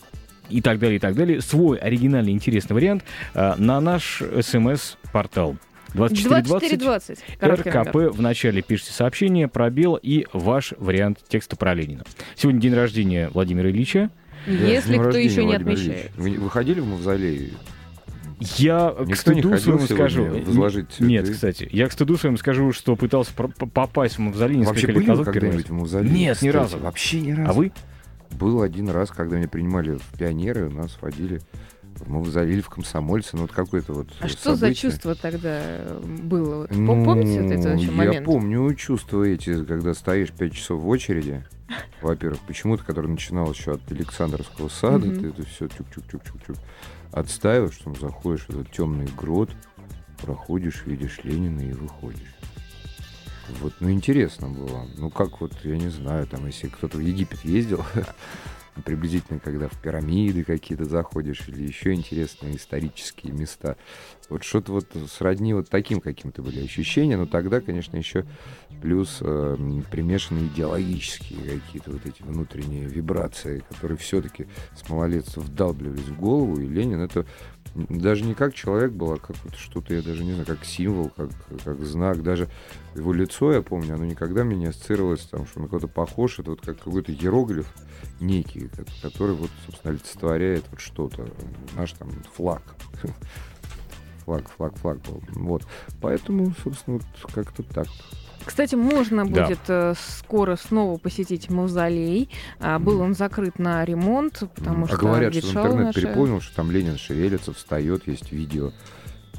[0.48, 1.40] и так далее, и так далее.
[1.40, 5.56] Свой оригинальный интересный вариант э, на наш смс-портал.
[5.94, 7.38] 2420 2420.
[7.38, 7.82] Короткий номер.
[7.82, 12.04] РКП в начале пишите сообщение, пробел и ваш вариант текста про Ленина.
[12.34, 14.10] Сегодня день рождения Владимира Ильича.
[14.46, 16.10] Если кто еще не отмечает.
[16.16, 17.52] Вы выходили в мавзолей?
[18.38, 20.24] Я к Никто не стыду ходил своему скажу...
[20.44, 21.04] возложить цветы?
[21.04, 21.68] Нет, кстати.
[21.72, 25.16] Я к стыду своему скажу, что пытался попасть в мавзолей Вообще несколько лет были вы
[25.16, 25.34] назад.
[25.34, 26.12] когда-нибудь в мавзолее?
[26.12, 26.54] Нет, ни кстати?
[26.56, 26.78] разу.
[26.78, 27.50] Вообще ни разу.
[27.50, 27.72] А вы?
[28.32, 31.40] Был один раз, когда меня принимали в пионеры, нас водили
[31.94, 34.74] в мавзолей, в комсомольцы, ну вот какой-то вот А что за событие.
[34.90, 35.62] чувство тогда
[36.04, 36.66] было?
[36.68, 38.26] Вот Ну, Помните вот этот вообще я момент?
[38.26, 41.42] помню чувства эти, когда стоишь 5 часов в очереди.
[42.02, 46.56] Во-первых, почему-то, который начинал еще от Александровского сада, ты это все тюк-тюк-тюк-тюк-тюк
[47.16, 49.50] отстаиваешь, потом заходишь в этот темный грот,
[50.20, 52.34] проходишь, видишь Ленина и выходишь.
[53.60, 54.86] Вот, ну интересно было.
[54.96, 57.84] Ну как вот, я не знаю, там, если кто-то в Египет ездил,
[58.84, 63.76] приблизительно, когда в пирамиды какие-то заходишь или еще интересные исторические места.
[64.28, 68.24] Вот что-то вот сродни вот таким каким-то были ощущения, но тогда, конечно, еще
[68.82, 69.56] плюс э,
[69.90, 76.66] примешаны идеологические какие-то вот эти внутренние вибрации, которые все-таки с малолетства вдалбливались в голову, и
[76.66, 77.26] Ленин это
[77.74, 81.30] даже не как человек был, а как что-то, я даже не знаю, как символ, как,
[81.64, 82.48] как знак, даже
[82.94, 86.50] его лицо, я помню, оно никогда мне не ассоциировалось, там, что на кого-то похож, это
[86.50, 87.72] вот как какой-то иероглиф
[88.20, 91.28] некий, ко- который вот, собственно, олицетворяет вот что-то,
[91.74, 92.62] наш там флаг.
[94.24, 95.22] Флаг, флаг, флаг был.
[95.34, 95.62] Вот.
[96.00, 97.86] Поэтому, собственно, вот как-то так.
[98.44, 99.42] Кстати, можно Да.
[99.46, 102.30] будет э, скоро снова посетить мавзолей.
[102.60, 106.54] А, был он закрыт на ремонт, потому а что говорят, что интернет наша- переполнил, что
[106.56, 108.72] там Ленин шевелится, встает, есть видео.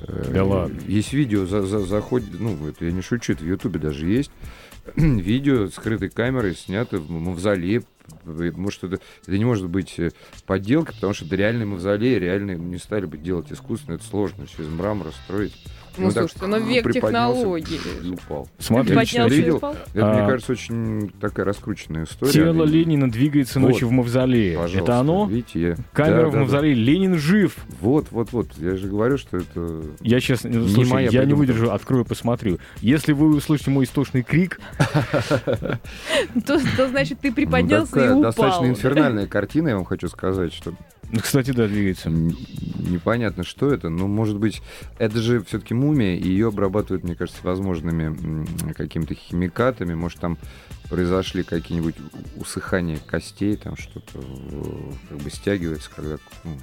[0.01, 0.79] Э, Да ладно.
[0.87, 4.31] Есть видео, за, за- заходит, ну, это я не шучу, это в Ютубе даже есть.
[4.95, 7.83] видео скрытой камерой снято в мавзолее.
[8.25, 10.11] Может, это, это не может быть э,
[10.45, 14.63] подделка, потому что это реальный мавзолей, реальные не стали бы делать искусственно, это сложно, все
[14.63, 15.53] из мрамора строить.
[15.97, 17.79] И Ну, он так слушайте, ну век приподнялся технологий.
[18.03, 18.47] и упал.
[18.59, 19.55] Смотрите, Лично Поднялся видел?
[19.57, 19.75] упал?
[19.93, 22.31] Это, мне А, кажется, очень такая раскрученная история.
[22.31, 23.69] тело И- Ленина двигается Вот.
[23.69, 24.57] ночью в мавзолее.
[24.57, 25.25] Пожалуйста, Это оно?
[25.27, 25.75] Видите, я...
[25.93, 26.39] Камера Да, в да, да.
[26.41, 26.73] мавзолее.
[26.75, 27.55] Ленин жив.
[27.81, 28.47] Вот, вот, вот.
[28.57, 29.81] Я же говорю, что это...
[30.01, 31.39] Я сейчас, Не слушай, моя я не придумка.
[31.39, 32.59] выдержу, открою, посмотрю.
[32.81, 34.59] Если вы услышите мой истошный крик,
[36.45, 38.21] То, значит, ты ну, приподнялся такая и упал.
[38.23, 40.77] достаточно инфернальная картина, я вам хочу сказать, что ну,
[41.21, 42.09] кстати, да, двигается.
[42.09, 43.89] непонятно, что это.
[43.89, 44.61] Но, может быть,
[44.97, 49.93] это же все-таки мумия, и ее обрабатывают, мне кажется, возможными какими-то химикатами.
[49.93, 50.37] Может, там
[50.89, 51.95] произошли какие-нибудь
[52.35, 56.57] усыхания костей, там что-то э, как бы стягивается, когда ну,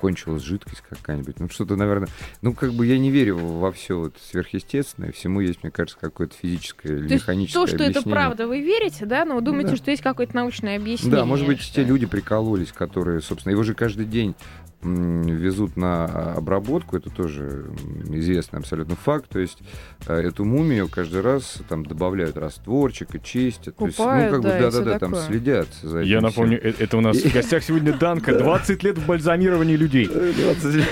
[0.00, 1.40] кончилась жидкость какая-нибудь.
[1.40, 2.08] Ну, что-то, наверное...
[2.42, 5.12] Ну, как бы я не верю во все вот сверхъестественное.
[5.12, 8.12] Всему есть, мне кажется, какое-то физическое или механическое то, что это объяснение.
[8.14, 9.24] правда, вы верите, да?
[9.24, 9.76] Но вы думаете, Да.
[9.76, 11.16] что есть какое-то научное объяснение.
[11.18, 14.34] Да, может быть, что- те люди прикололись, которые, собственно, его же каждый день
[14.82, 17.66] везут на обработку, это тоже
[18.10, 19.58] известный абсолютно факт, то есть
[20.06, 24.42] э, эту мумию каждый раз там добавляют растворчик и чистят, то есть, ну, Купают, как
[24.42, 26.22] бы, да, всё да-да-да, там следят за этим Я всем.
[26.28, 28.36] напомню, э- это у нас в гостях сегодня Данка.
[28.38, 30.06] 20 лет в бальзамировании людей.
[30.06, 30.84] 20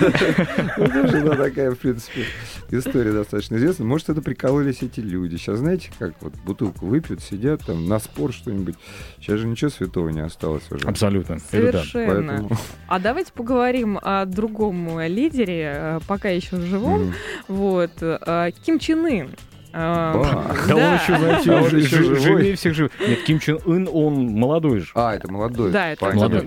[0.79, 2.25] Ну, тоже, да, такая, в принципе,
[2.71, 3.87] история достаточно известная.
[3.87, 5.37] Может, это прикололись эти люди.
[5.37, 8.77] Сейчас, знаете, как вот бутылку выпьют, сидят там на спор что-нибудь.
[9.21, 10.87] Сейчас же ничего святого не осталось уже.
[10.89, 11.39] Абсолютно.
[11.51, 12.33] Совершенно.
[12.33, 12.51] Поэтому...
[12.89, 17.03] А давайте поговорим о другом лидере, э, пока еще живом.
[17.03, 17.15] Мгм.
[17.49, 17.91] Вот.
[18.01, 19.31] э, Ким Чен Ын.
[19.75, 20.55] Ба.
[20.69, 22.21] Да он еще, знаете, А он жи- еще жи- живой.
[22.21, 22.93] живее всех живых.
[23.01, 24.93] Нет, Ким Чен Ын, он молодой же.
[24.95, 25.73] А, это молодой.
[25.73, 26.43] Да, это Молодой.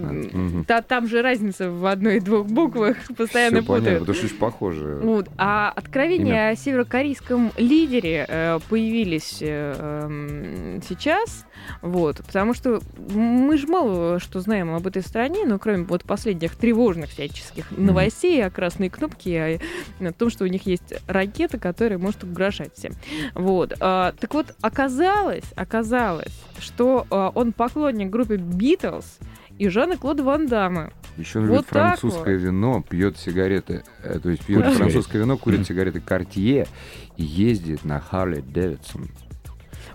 [0.88, 3.99] там же разница в одной и двух буквах постоянно Всё понятно, путают.
[3.99, 4.99] потому что очень похоже.
[5.03, 5.30] Вот.
[5.38, 11.45] А откровения о северокорейском лидере э, появились э, эм, сейчас,
[11.82, 16.55] вот, потому что мы же мало что знаем об этой стране, но кроме вот последних
[16.55, 19.59] тревожных всяческих новостей о красной кнопке,
[19.99, 22.93] о, о том, что у них есть ракета, которая может угрожать всем.
[23.34, 23.74] Вот.
[23.80, 29.20] А, так вот, оказалось, оказалось, что а, он поклонник группы Битлз
[29.57, 30.91] и Жана Клода Ван Дамма.
[31.18, 35.65] Еще он Вот любит французское вино, пьет сигареты, э, то есть пьет французское вино, курит
[35.65, 36.68] сигареты Картье
[37.15, 39.09] и ездит на Харли Дэвидсон.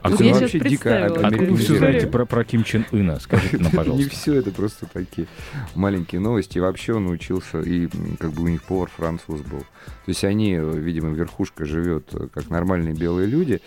[0.02, 3.20] А я щас вообще дико откуда вы все знаете про, про Ким Чен Ына?
[3.20, 4.10] Скажите нам, Не пожалуйста.
[4.10, 5.28] все, это просто такие
[5.74, 6.58] маленькие новости.
[6.58, 7.88] И вообще он учился, и
[8.18, 9.60] как бы у них повар француз был.
[9.60, 13.60] То есть они, видимо, верхушка живет э, как нормальные белые люди,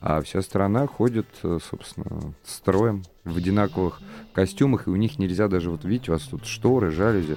[0.00, 4.00] а вся страна ходит, э, собственно, строем в одинаковых
[4.34, 7.36] костюмах, и у них нельзя даже, вот видите, у вас тут шторы, жалюзи,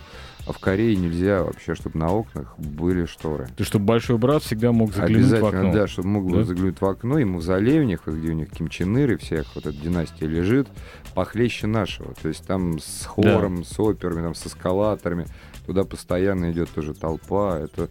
[0.50, 3.48] а в Корее нельзя вообще, чтобы на окнах были шторы.
[3.56, 5.74] Ты чтобы большой брат всегда мог заглянуть в Обязательно, окно.
[5.74, 6.44] да, чтобы мог Да?
[6.44, 9.46] заглянуть в окно, и мавзолей у них, где у них Ким Чен Ир и всех
[9.54, 10.68] вот эта династия лежит,
[11.14, 12.16] похлеще нашего.
[12.20, 15.28] То есть там с хором, с операми, там с эскалаторами,
[15.68, 17.60] туда постоянно идет тоже толпа.
[17.60, 17.88] Это...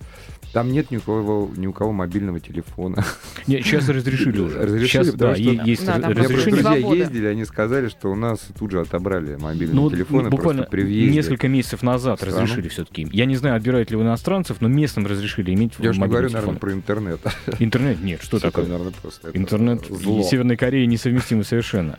[0.53, 3.05] Там нет ни у кого, ни у кого мобильного телефона.
[3.47, 4.59] Нет, сейчас разрешили уже.
[4.59, 6.63] Разрешили, сейчас, потому да, что- есть Да, У разрешение.
[6.63, 10.71] Друзья ездили, они сказали, что у нас тут же отобрали мобильные Ну, телефоны буквально просто
[10.71, 11.15] при въезде.
[11.17, 12.39] несколько месяцев назад страну.
[12.41, 13.07] разрешили все-таки.
[13.13, 16.33] Я не знаю, отбирают ли вы иностранцев, но местным разрешили иметь Я же говорю, телефон.
[16.55, 17.21] наверное, про интернет.
[17.59, 18.65] Интернет нет, что Всё такое?
[18.65, 20.21] это, наверное, просто это Интернет зло.
[20.21, 21.99] и Северной Кореи несовместимы совершенно.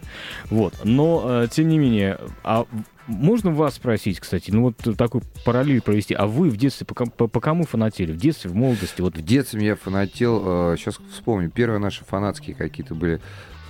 [0.49, 0.73] Вот.
[0.83, 2.65] Но, э, тем не менее, а
[3.09, 7.27] можно вас спросить, кстати, ну вот такой параллель провести, а вы в детстве по, по-
[7.27, 8.11] по кому фанатели?
[8.11, 9.01] В детстве, в молодости?
[9.01, 13.19] Вот В детстве я фанател, сейчас вспомню, первые наши фанатские какие-то были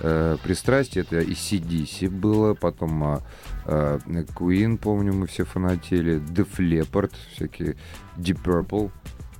[0.00, 3.20] э, пристрастия, это и CDC было, потом
[3.66, 7.76] э, Queen, помню, мы все фанатели, Def Leppard, всякие
[8.16, 8.90] Deep Purple,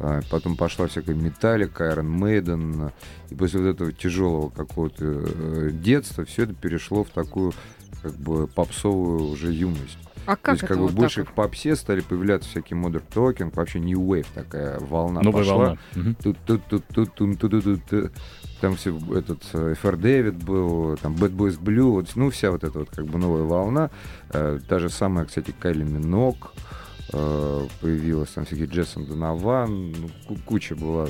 [0.03, 2.91] а, потом пошла всякая Металлика, Iron Maiden,
[3.29, 7.53] и после вот этого тяжелого какого-то э, детства все это перешло в такую
[8.03, 9.99] как бы попсовую уже юность.
[10.27, 12.79] А То как есть это как бы вот больше так к попсе стали появляться всякие
[12.79, 15.57] Modern Talking, вообще New Wave такая волна новая пошла.
[15.95, 16.15] волна.
[16.23, 18.11] Тут, тут, тут, тут, тун, ту, ту, ту, ту.
[18.61, 22.63] Там все этот э, FR Дэвид был, там Bad Boys Blue, вот, ну вся вот
[22.63, 23.91] эта вот как бы новая волна.
[24.29, 26.53] Э, та же самая, кстати, Кайли Минок
[27.15, 31.09] э, появилась, там всякие Джессон Донован, ну, ку- куча была.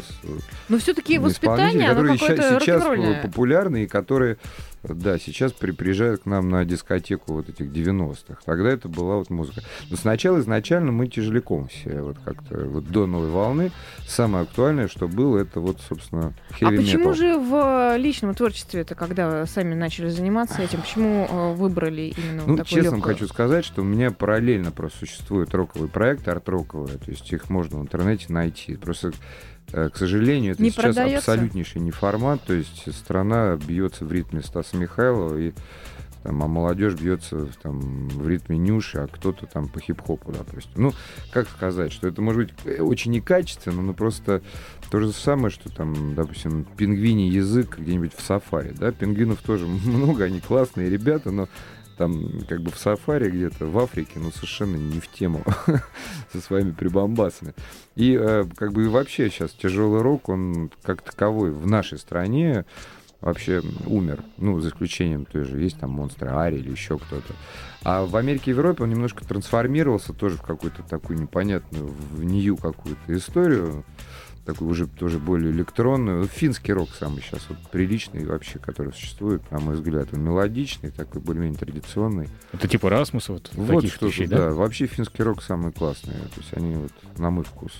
[0.68, 3.22] Но все-таки исполнителей, воспитание, оно которые какое-то сейчас рок-н-ролльное.
[3.22, 4.38] популярны и которые,
[4.82, 8.40] да, сейчас при- приезжают к нам на дискотеку вот этих 90-х.
[8.44, 9.62] Тогда это была вот музыка.
[9.90, 13.70] Но сначала изначально мы тяжеляком все, вот как-то вот до новой волны.
[14.06, 17.14] Самое актуальное, что было, это вот, собственно, А почему metal.
[17.14, 22.56] же в личном творчестве это, когда сами начали заниматься этим, почему э, выбрали именно Ну,
[22.56, 23.14] вот такую честно легкую?
[23.14, 27.78] хочу сказать, что у меня параллельно просто существуют роковые проекты, арт-роковые, то есть их можно
[27.78, 28.76] в интернете найти.
[28.76, 29.12] Просто, э,
[29.72, 31.32] к сожалению, это Не сейчас продается?
[31.32, 35.52] абсолютнейший не формат, то есть страна бьется в ритме Стаса Михайлова, и
[36.22, 40.72] там, а молодежь бьется там, в ритме Нюши, а кто-то там по хип-хопу, допустим.
[40.74, 40.92] Ну,
[41.32, 44.42] как сказать, что это может быть э, очень некачественно, но просто
[44.90, 50.24] то же самое, что там, допустим, пингвиний язык где-нибудь в сафари, да, пингвинов тоже много,
[50.24, 51.48] они классные ребята, но
[52.01, 55.44] там как бы в сафари где-то в Африке, ну совершенно не в тему
[56.32, 57.53] со своими прибамбасами.
[57.94, 62.64] И э, как бы вообще сейчас тяжелый рок, он как таковой в нашей стране
[63.20, 64.24] вообще умер.
[64.38, 67.34] Ну, за исключением той же, есть там монстры Ари или еще кто-то.
[67.82, 72.57] А в Америке и Европе он немножко трансформировался тоже в какую-то такую непонятную, в нью
[72.57, 73.84] какую-то историю
[74.45, 76.26] такую уже тоже более электронную.
[76.26, 80.09] Финский рок самый сейчас вот приличный вообще, который существует, на мой взгляд.
[80.12, 82.28] Он мелодичный, такой более-менее традиционный.
[82.53, 84.36] Это типа Расмуса, вот, Вот таких что вещей, да?
[84.36, 84.51] да?
[84.51, 86.14] Вообще финский рок самый классный.
[86.14, 87.72] То есть они вот, на мой вкус,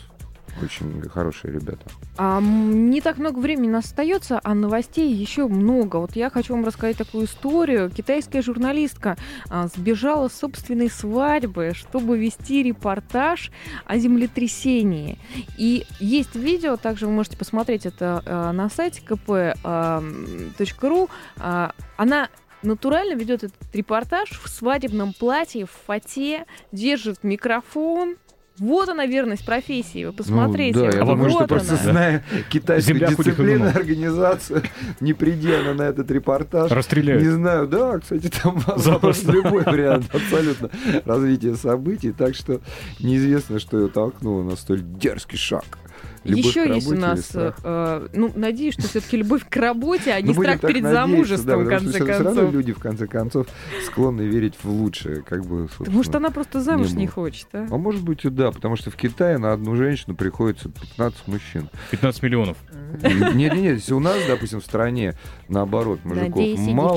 [0.63, 1.87] очень хорошие ребята.
[2.17, 5.97] А, не так много времени остается, а новостей еще много.
[5.97, 7.91] Вот я хочу вам рассказать такую историю.
[7.91, 9.17] Китайская журналистка
[9.49, 13.51] а, сбежала с собственной свадьбы, чтобы вести репортаж
[13.87, 15.19] о землетрясении.
[15.57, 21.11] И есть видео, также вы можете посмотреть это а, на сайте kp.ru.
[21.39, 22.29] А, она
[22.63, 28.17] натурально ведет этот репортаж в свадебном платье, в фате, держит микрофон.
[28.61, 30.05] Вот она верность профессии.
[30.05, 30.79] Вы посмотрите.
[30.79, 31.83] Ну, да, я А думаю, может что вот просто она.
[31.83, 33.69] зная китайскую Земля ходуном.
[33.69, 34.63] организацию,
[35.01, 37.23] не придя она на этот репортаж, Расстреляют.
[37.23, 39.33] Не знаю, да, кстати, там Запросто.
[39.33, 40.71] любой вариант абсолютно
[41.07, 42.61] развития событий, так что
[43.01, 45.65] неизвестно, что ее толкнуло на столь дерзкий шаг.
[46.25, 50.29] Любовь Еще есть у нас, э, ну, надеюсь, что все-таки любовь к работе, а не
[50.29, 52.55] Ну, страх так перед надеяться, замужеством, да, в потому что конце всё- всё равно концов.
[52.55, 53.47] люди, в конце концов,
[53.87, 56.19] склонны верить в лучшее, как бы, Потому что собственно.
[56.19, 57.67] она просто замуж не не хочет, а?
[57.71, 61.69] А может быть и да, потому что в Китае на одну женщину приходится 15 мужчин.
[61.91, 62.57] 15 миллионов.
[63.03, 65.15] Нет, нет, нет, если у нас, допустим, в стране
[65.49, 66.97] наоборот мужиков 10 мало,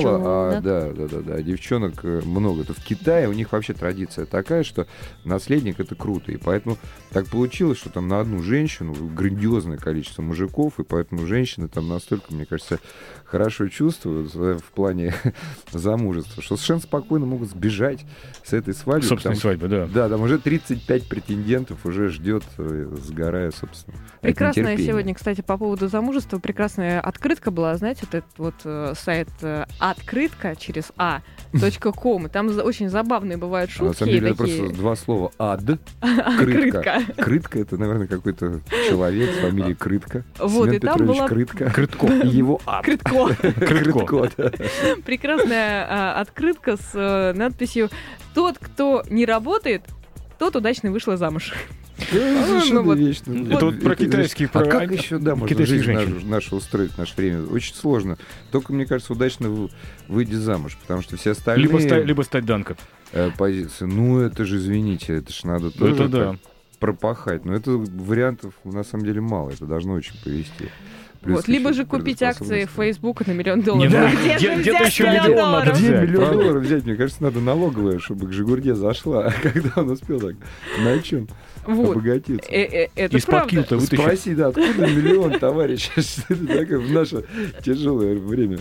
[0.56, 4.26] а да, да, да, да, девчонок э, много, то в Китае у них вообще традиция
[4.26, 4.86] такая, что
[5.24, 6.76] наследник это круто, и поэтому
[7.10, 12.34] так получилось, что там на одну женщину грандиозное количество мужиков, и поэтому женщины там настолько,
[12.34, 12.78] мне кажется,
[13.24, 15.14] хорошо чувствуют в плане
[15.72, 18.04] замужества, что совершенно спокойно могут сбежать
[18.44, 19.06] с этой свадьбы.
[19.06, 19.86] Собственной потому свадьбы, да.
[19.86, 23.96] Да, там уже 35 претендентов уже ждет, э, сгорая, собственно.
[24.20, 29.28] Прекрасная сегодня, кстати, по поводу замужества, прекрасная открытка была, знаете, вот этот вот э, сайт
[29.42, 31.22] э, открытка через а
[31.94, 35.30] .ком, и там очень забавные бывают А на шутки самом деле это просто два слова.
[35.38, 35.60] Ад,
[36.00, 36.82] Открытка.
[36.82, 37.22] крытка.
[37.22, 40.24] Крытка это, наверное, какой-то человек с фамилией Крытка.
[40.38, 41.70] Вот, Семен и там Петрович была- Крытка.
[41.70, 42.06] Крытко.
[42.06, 42.84] И его ад.
[42.84, 43.34] Крытко.
[43.52, 44.30] Крытко.
[45.04, 47.90] Прекрасная а, открытка с э, надписью
[48.34, 49.82] «Тот, кто не работает,
[50.38, 51.52] тот удачно вышла замуж».
[52.10, 52.98] Совершенно вот.
[52.98, 53.32] вечно.
[53.54, 56.92] Это вот про китайских, А про как а- еще, да, можно жизнь нашу, нашу устроить
[56.92, 57.44] в наше время?
[57.46, 58.18] Очень сложно.
[58.50, 59.70] Только, мне кажется, удачно вы-
[60.08, 62.76] выйти замуж, потому что все остальные Либо, ста- либо стать данком.
[63.12, 66.36] э, позиции, ну это же, извините, это же надо тоже Это да.
[66.84, 67.44] Пропахать.
[67.46, 70.68] Но это вариантов на самом деле мало, это должно очень повести.
[71.22, 71.48] Плюс Вот.
[71.48, 72.68] Либо же купить акции.
[72.76, 73.92] Фейсбука на миллион Не, долларов.
[73.92, 75.64] ну, Ну, где где- же где-то взять еще миллион миллион долларов?
[75.66, 76.42] надо Где взять, миллион правда?
[76.42, 76.84] долларов взять?
[76.84, 79.32] Мне кажется, надо налоговая, чтобы к Жигурде зашла.
[79.42, 80.34] Когда он успел так
[80.84, 81.28] на чем
[81.66, 81.92] Вот.
[81.92, 82.50] обогатиться?
[82.52, 83.50] Э, э, Это Из-под правда.
[83.50, 84.00] килта вытащить.
[84.04, 85.88] Спроси, да, откуда миллион, товарищ?
[85.96, 87.24] Что это такое в наше
[87.64, 88.58] тяжелое время?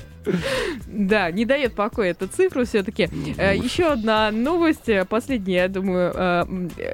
[0.88, 3.09] Да, не дает покоя эта цифра все-таки.
[3.11, 6.45] Ну, Еще одна новость, э, последняя, я думаю, э,
[6.78, 6.93] э,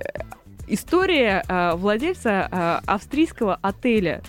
[0.70, 4.22] история э, владельца э, австрийского отеля.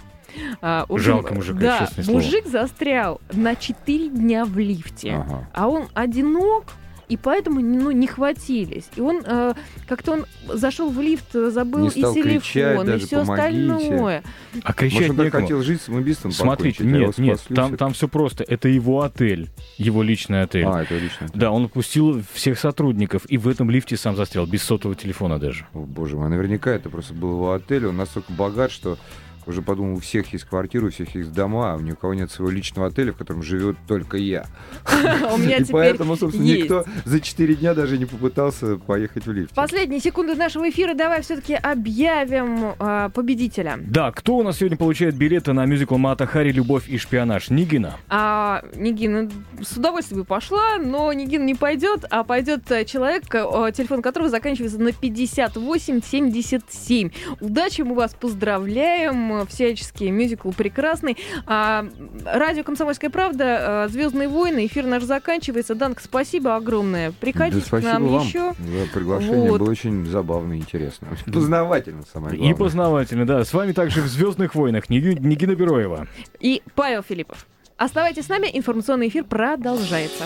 [0.60, 2.18] А, общем, Жалко мужика, да, честное слово.
[2.18, 5.14] мужик застрял на 4 дня в лифте.
[5.14, 5.48] Ага.
[5.52, 6.64] а он одинок,
[7.10, 8.88] и поэтому ну, не хватились.
[8.94, 9.54] И он э,
[9.88, 13.16] как-то он зашел в лифт, э, забыл Не и стал кричать телефон, и даже, все
[13.16, 13.42] «Помогите».
[13.42, 14.22] остальное.
[14.62, 15.42] А кричать Может, некому.
[15.42, 17.76] хотел жить самоубийством Смотрите, нет, нет, спасли там, все.
[17.76, 18.44] там все просто.
[18.44, 20.64] Это его отель, его личный отель.
[20.64, 21.26] А, это лично.
[21.34, 25.66] Да, он отпустил всех сотрудников и в этом лифте сам застрял, без сотового телефона даже.
[25.74, 27.86] О, боже мой, наверняка это просто был его отель.
[27.86, 28.98] Он настолько богат, что
[29.46, 32.14] уже подумал, у всех есть квартиры, у всех есть дома, а у ни у кого
[32.14, 34.46] нет своего личного отеля, в котором живет только я.
[35.32, 36.62] У меня И поэтому, собственно, есть.
[36.62, 39.54] никто за 4 дня даже не попытался поехать в лифте.
[39.54, 43.78] Последние секунды нашего эфира давай все-таки объявим а, победителя.
[43.80, 47.50] Да, кто у нас сегодня получает билеты на мюзикл Мата Хари «Любовь и шпионаж»?
[47.50, 47.96] Нигина.
[48.08, 49.30] А Нигина
[49.62, 54.28] с удовольствием бы пошла, но Нигина не пойдет, а пойдет э, человек, э, телефон которого
[54.28, 57.10] заканчивается на 5877.
[57.40, 61.16] Удачи, мы вас поздравляем, э, всячески, мюзикл прекрасный.
[61.46, 61.86] А,
[62.24, 65.74] радио «Комсомольская правда», «Звездные войны», эфир наш заканчивается.
[65.74, 67.12] Данка, спасибо огромное.
[67.12, 68.54] Приходите да, к нам вам еще.
[68.58, 69.50] за приглашение.
[69.50, 69.60] Вот.
[69.60, 71.08] Было очень забавно и интересно.
[71.26, 72.56] Познавательно, самое И главное.
[72.56, 73.44] познавательно, да.
[73.44, 76.06] С вами также в «Звездных войнах» Ниги- Нигина Бероева.
[76.40, 77.46] И Павел Филиппов.
[77.76, 80.24] Оставайтесь с нами, информационный эфир продолжается.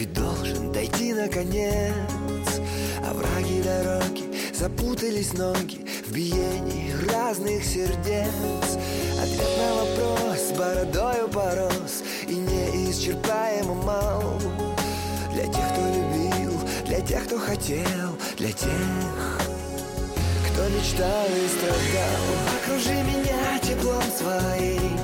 [0.00, 1.92] Ведь должен дойти наконец.
[3.04, 4.24] А враги дороги
[4.54, 8.78] запутались ноги в биении разных сердец.
[9.22, 14.40] Ответ на вопрос бородою порос и неисчерпаемо мал.
[15.34, 18.70] Для тех, кто любил, для тех, кто хотел, для тех,
[20.50, 22.24] кто мечтал и страдал.
[22.62, 24.96] Окружи меня теплом своим,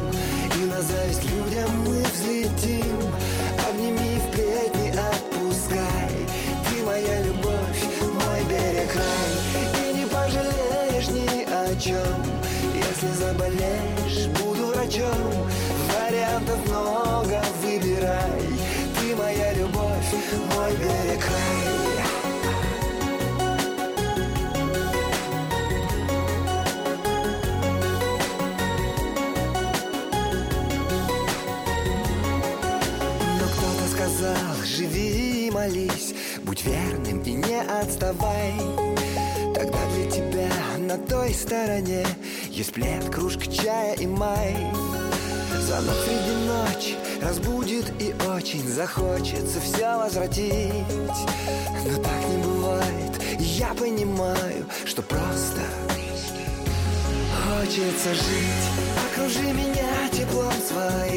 [0.58, 3.25] и на зависть людям мы взлетим.
[11.86, 12.20] Чем,
[12.74, 15.46] если заболеешь, буду врачом.
[15.94, 18.42] Вариантов много, выбирай,
[18.98, 20.12] ты моя любовь,
[20.54, 22.04] мой берег рай.
[33.38, 38.85] Но кто-то сказал, живи и молись, будь верным и не отставай.
[40.86, 42.06] На той стороне
[42.48, 44.56] есть плед, кружка чая и май.
[45.60, 50.72] Звонок среди ночи разбудит и очень захочется все возвратить.
[51.84, 55.60] Но так не бывает, я понимаю, что просто
[57.44, 58.70] Хочется жить,
[59.10, 61.15] окружи меня теплом своим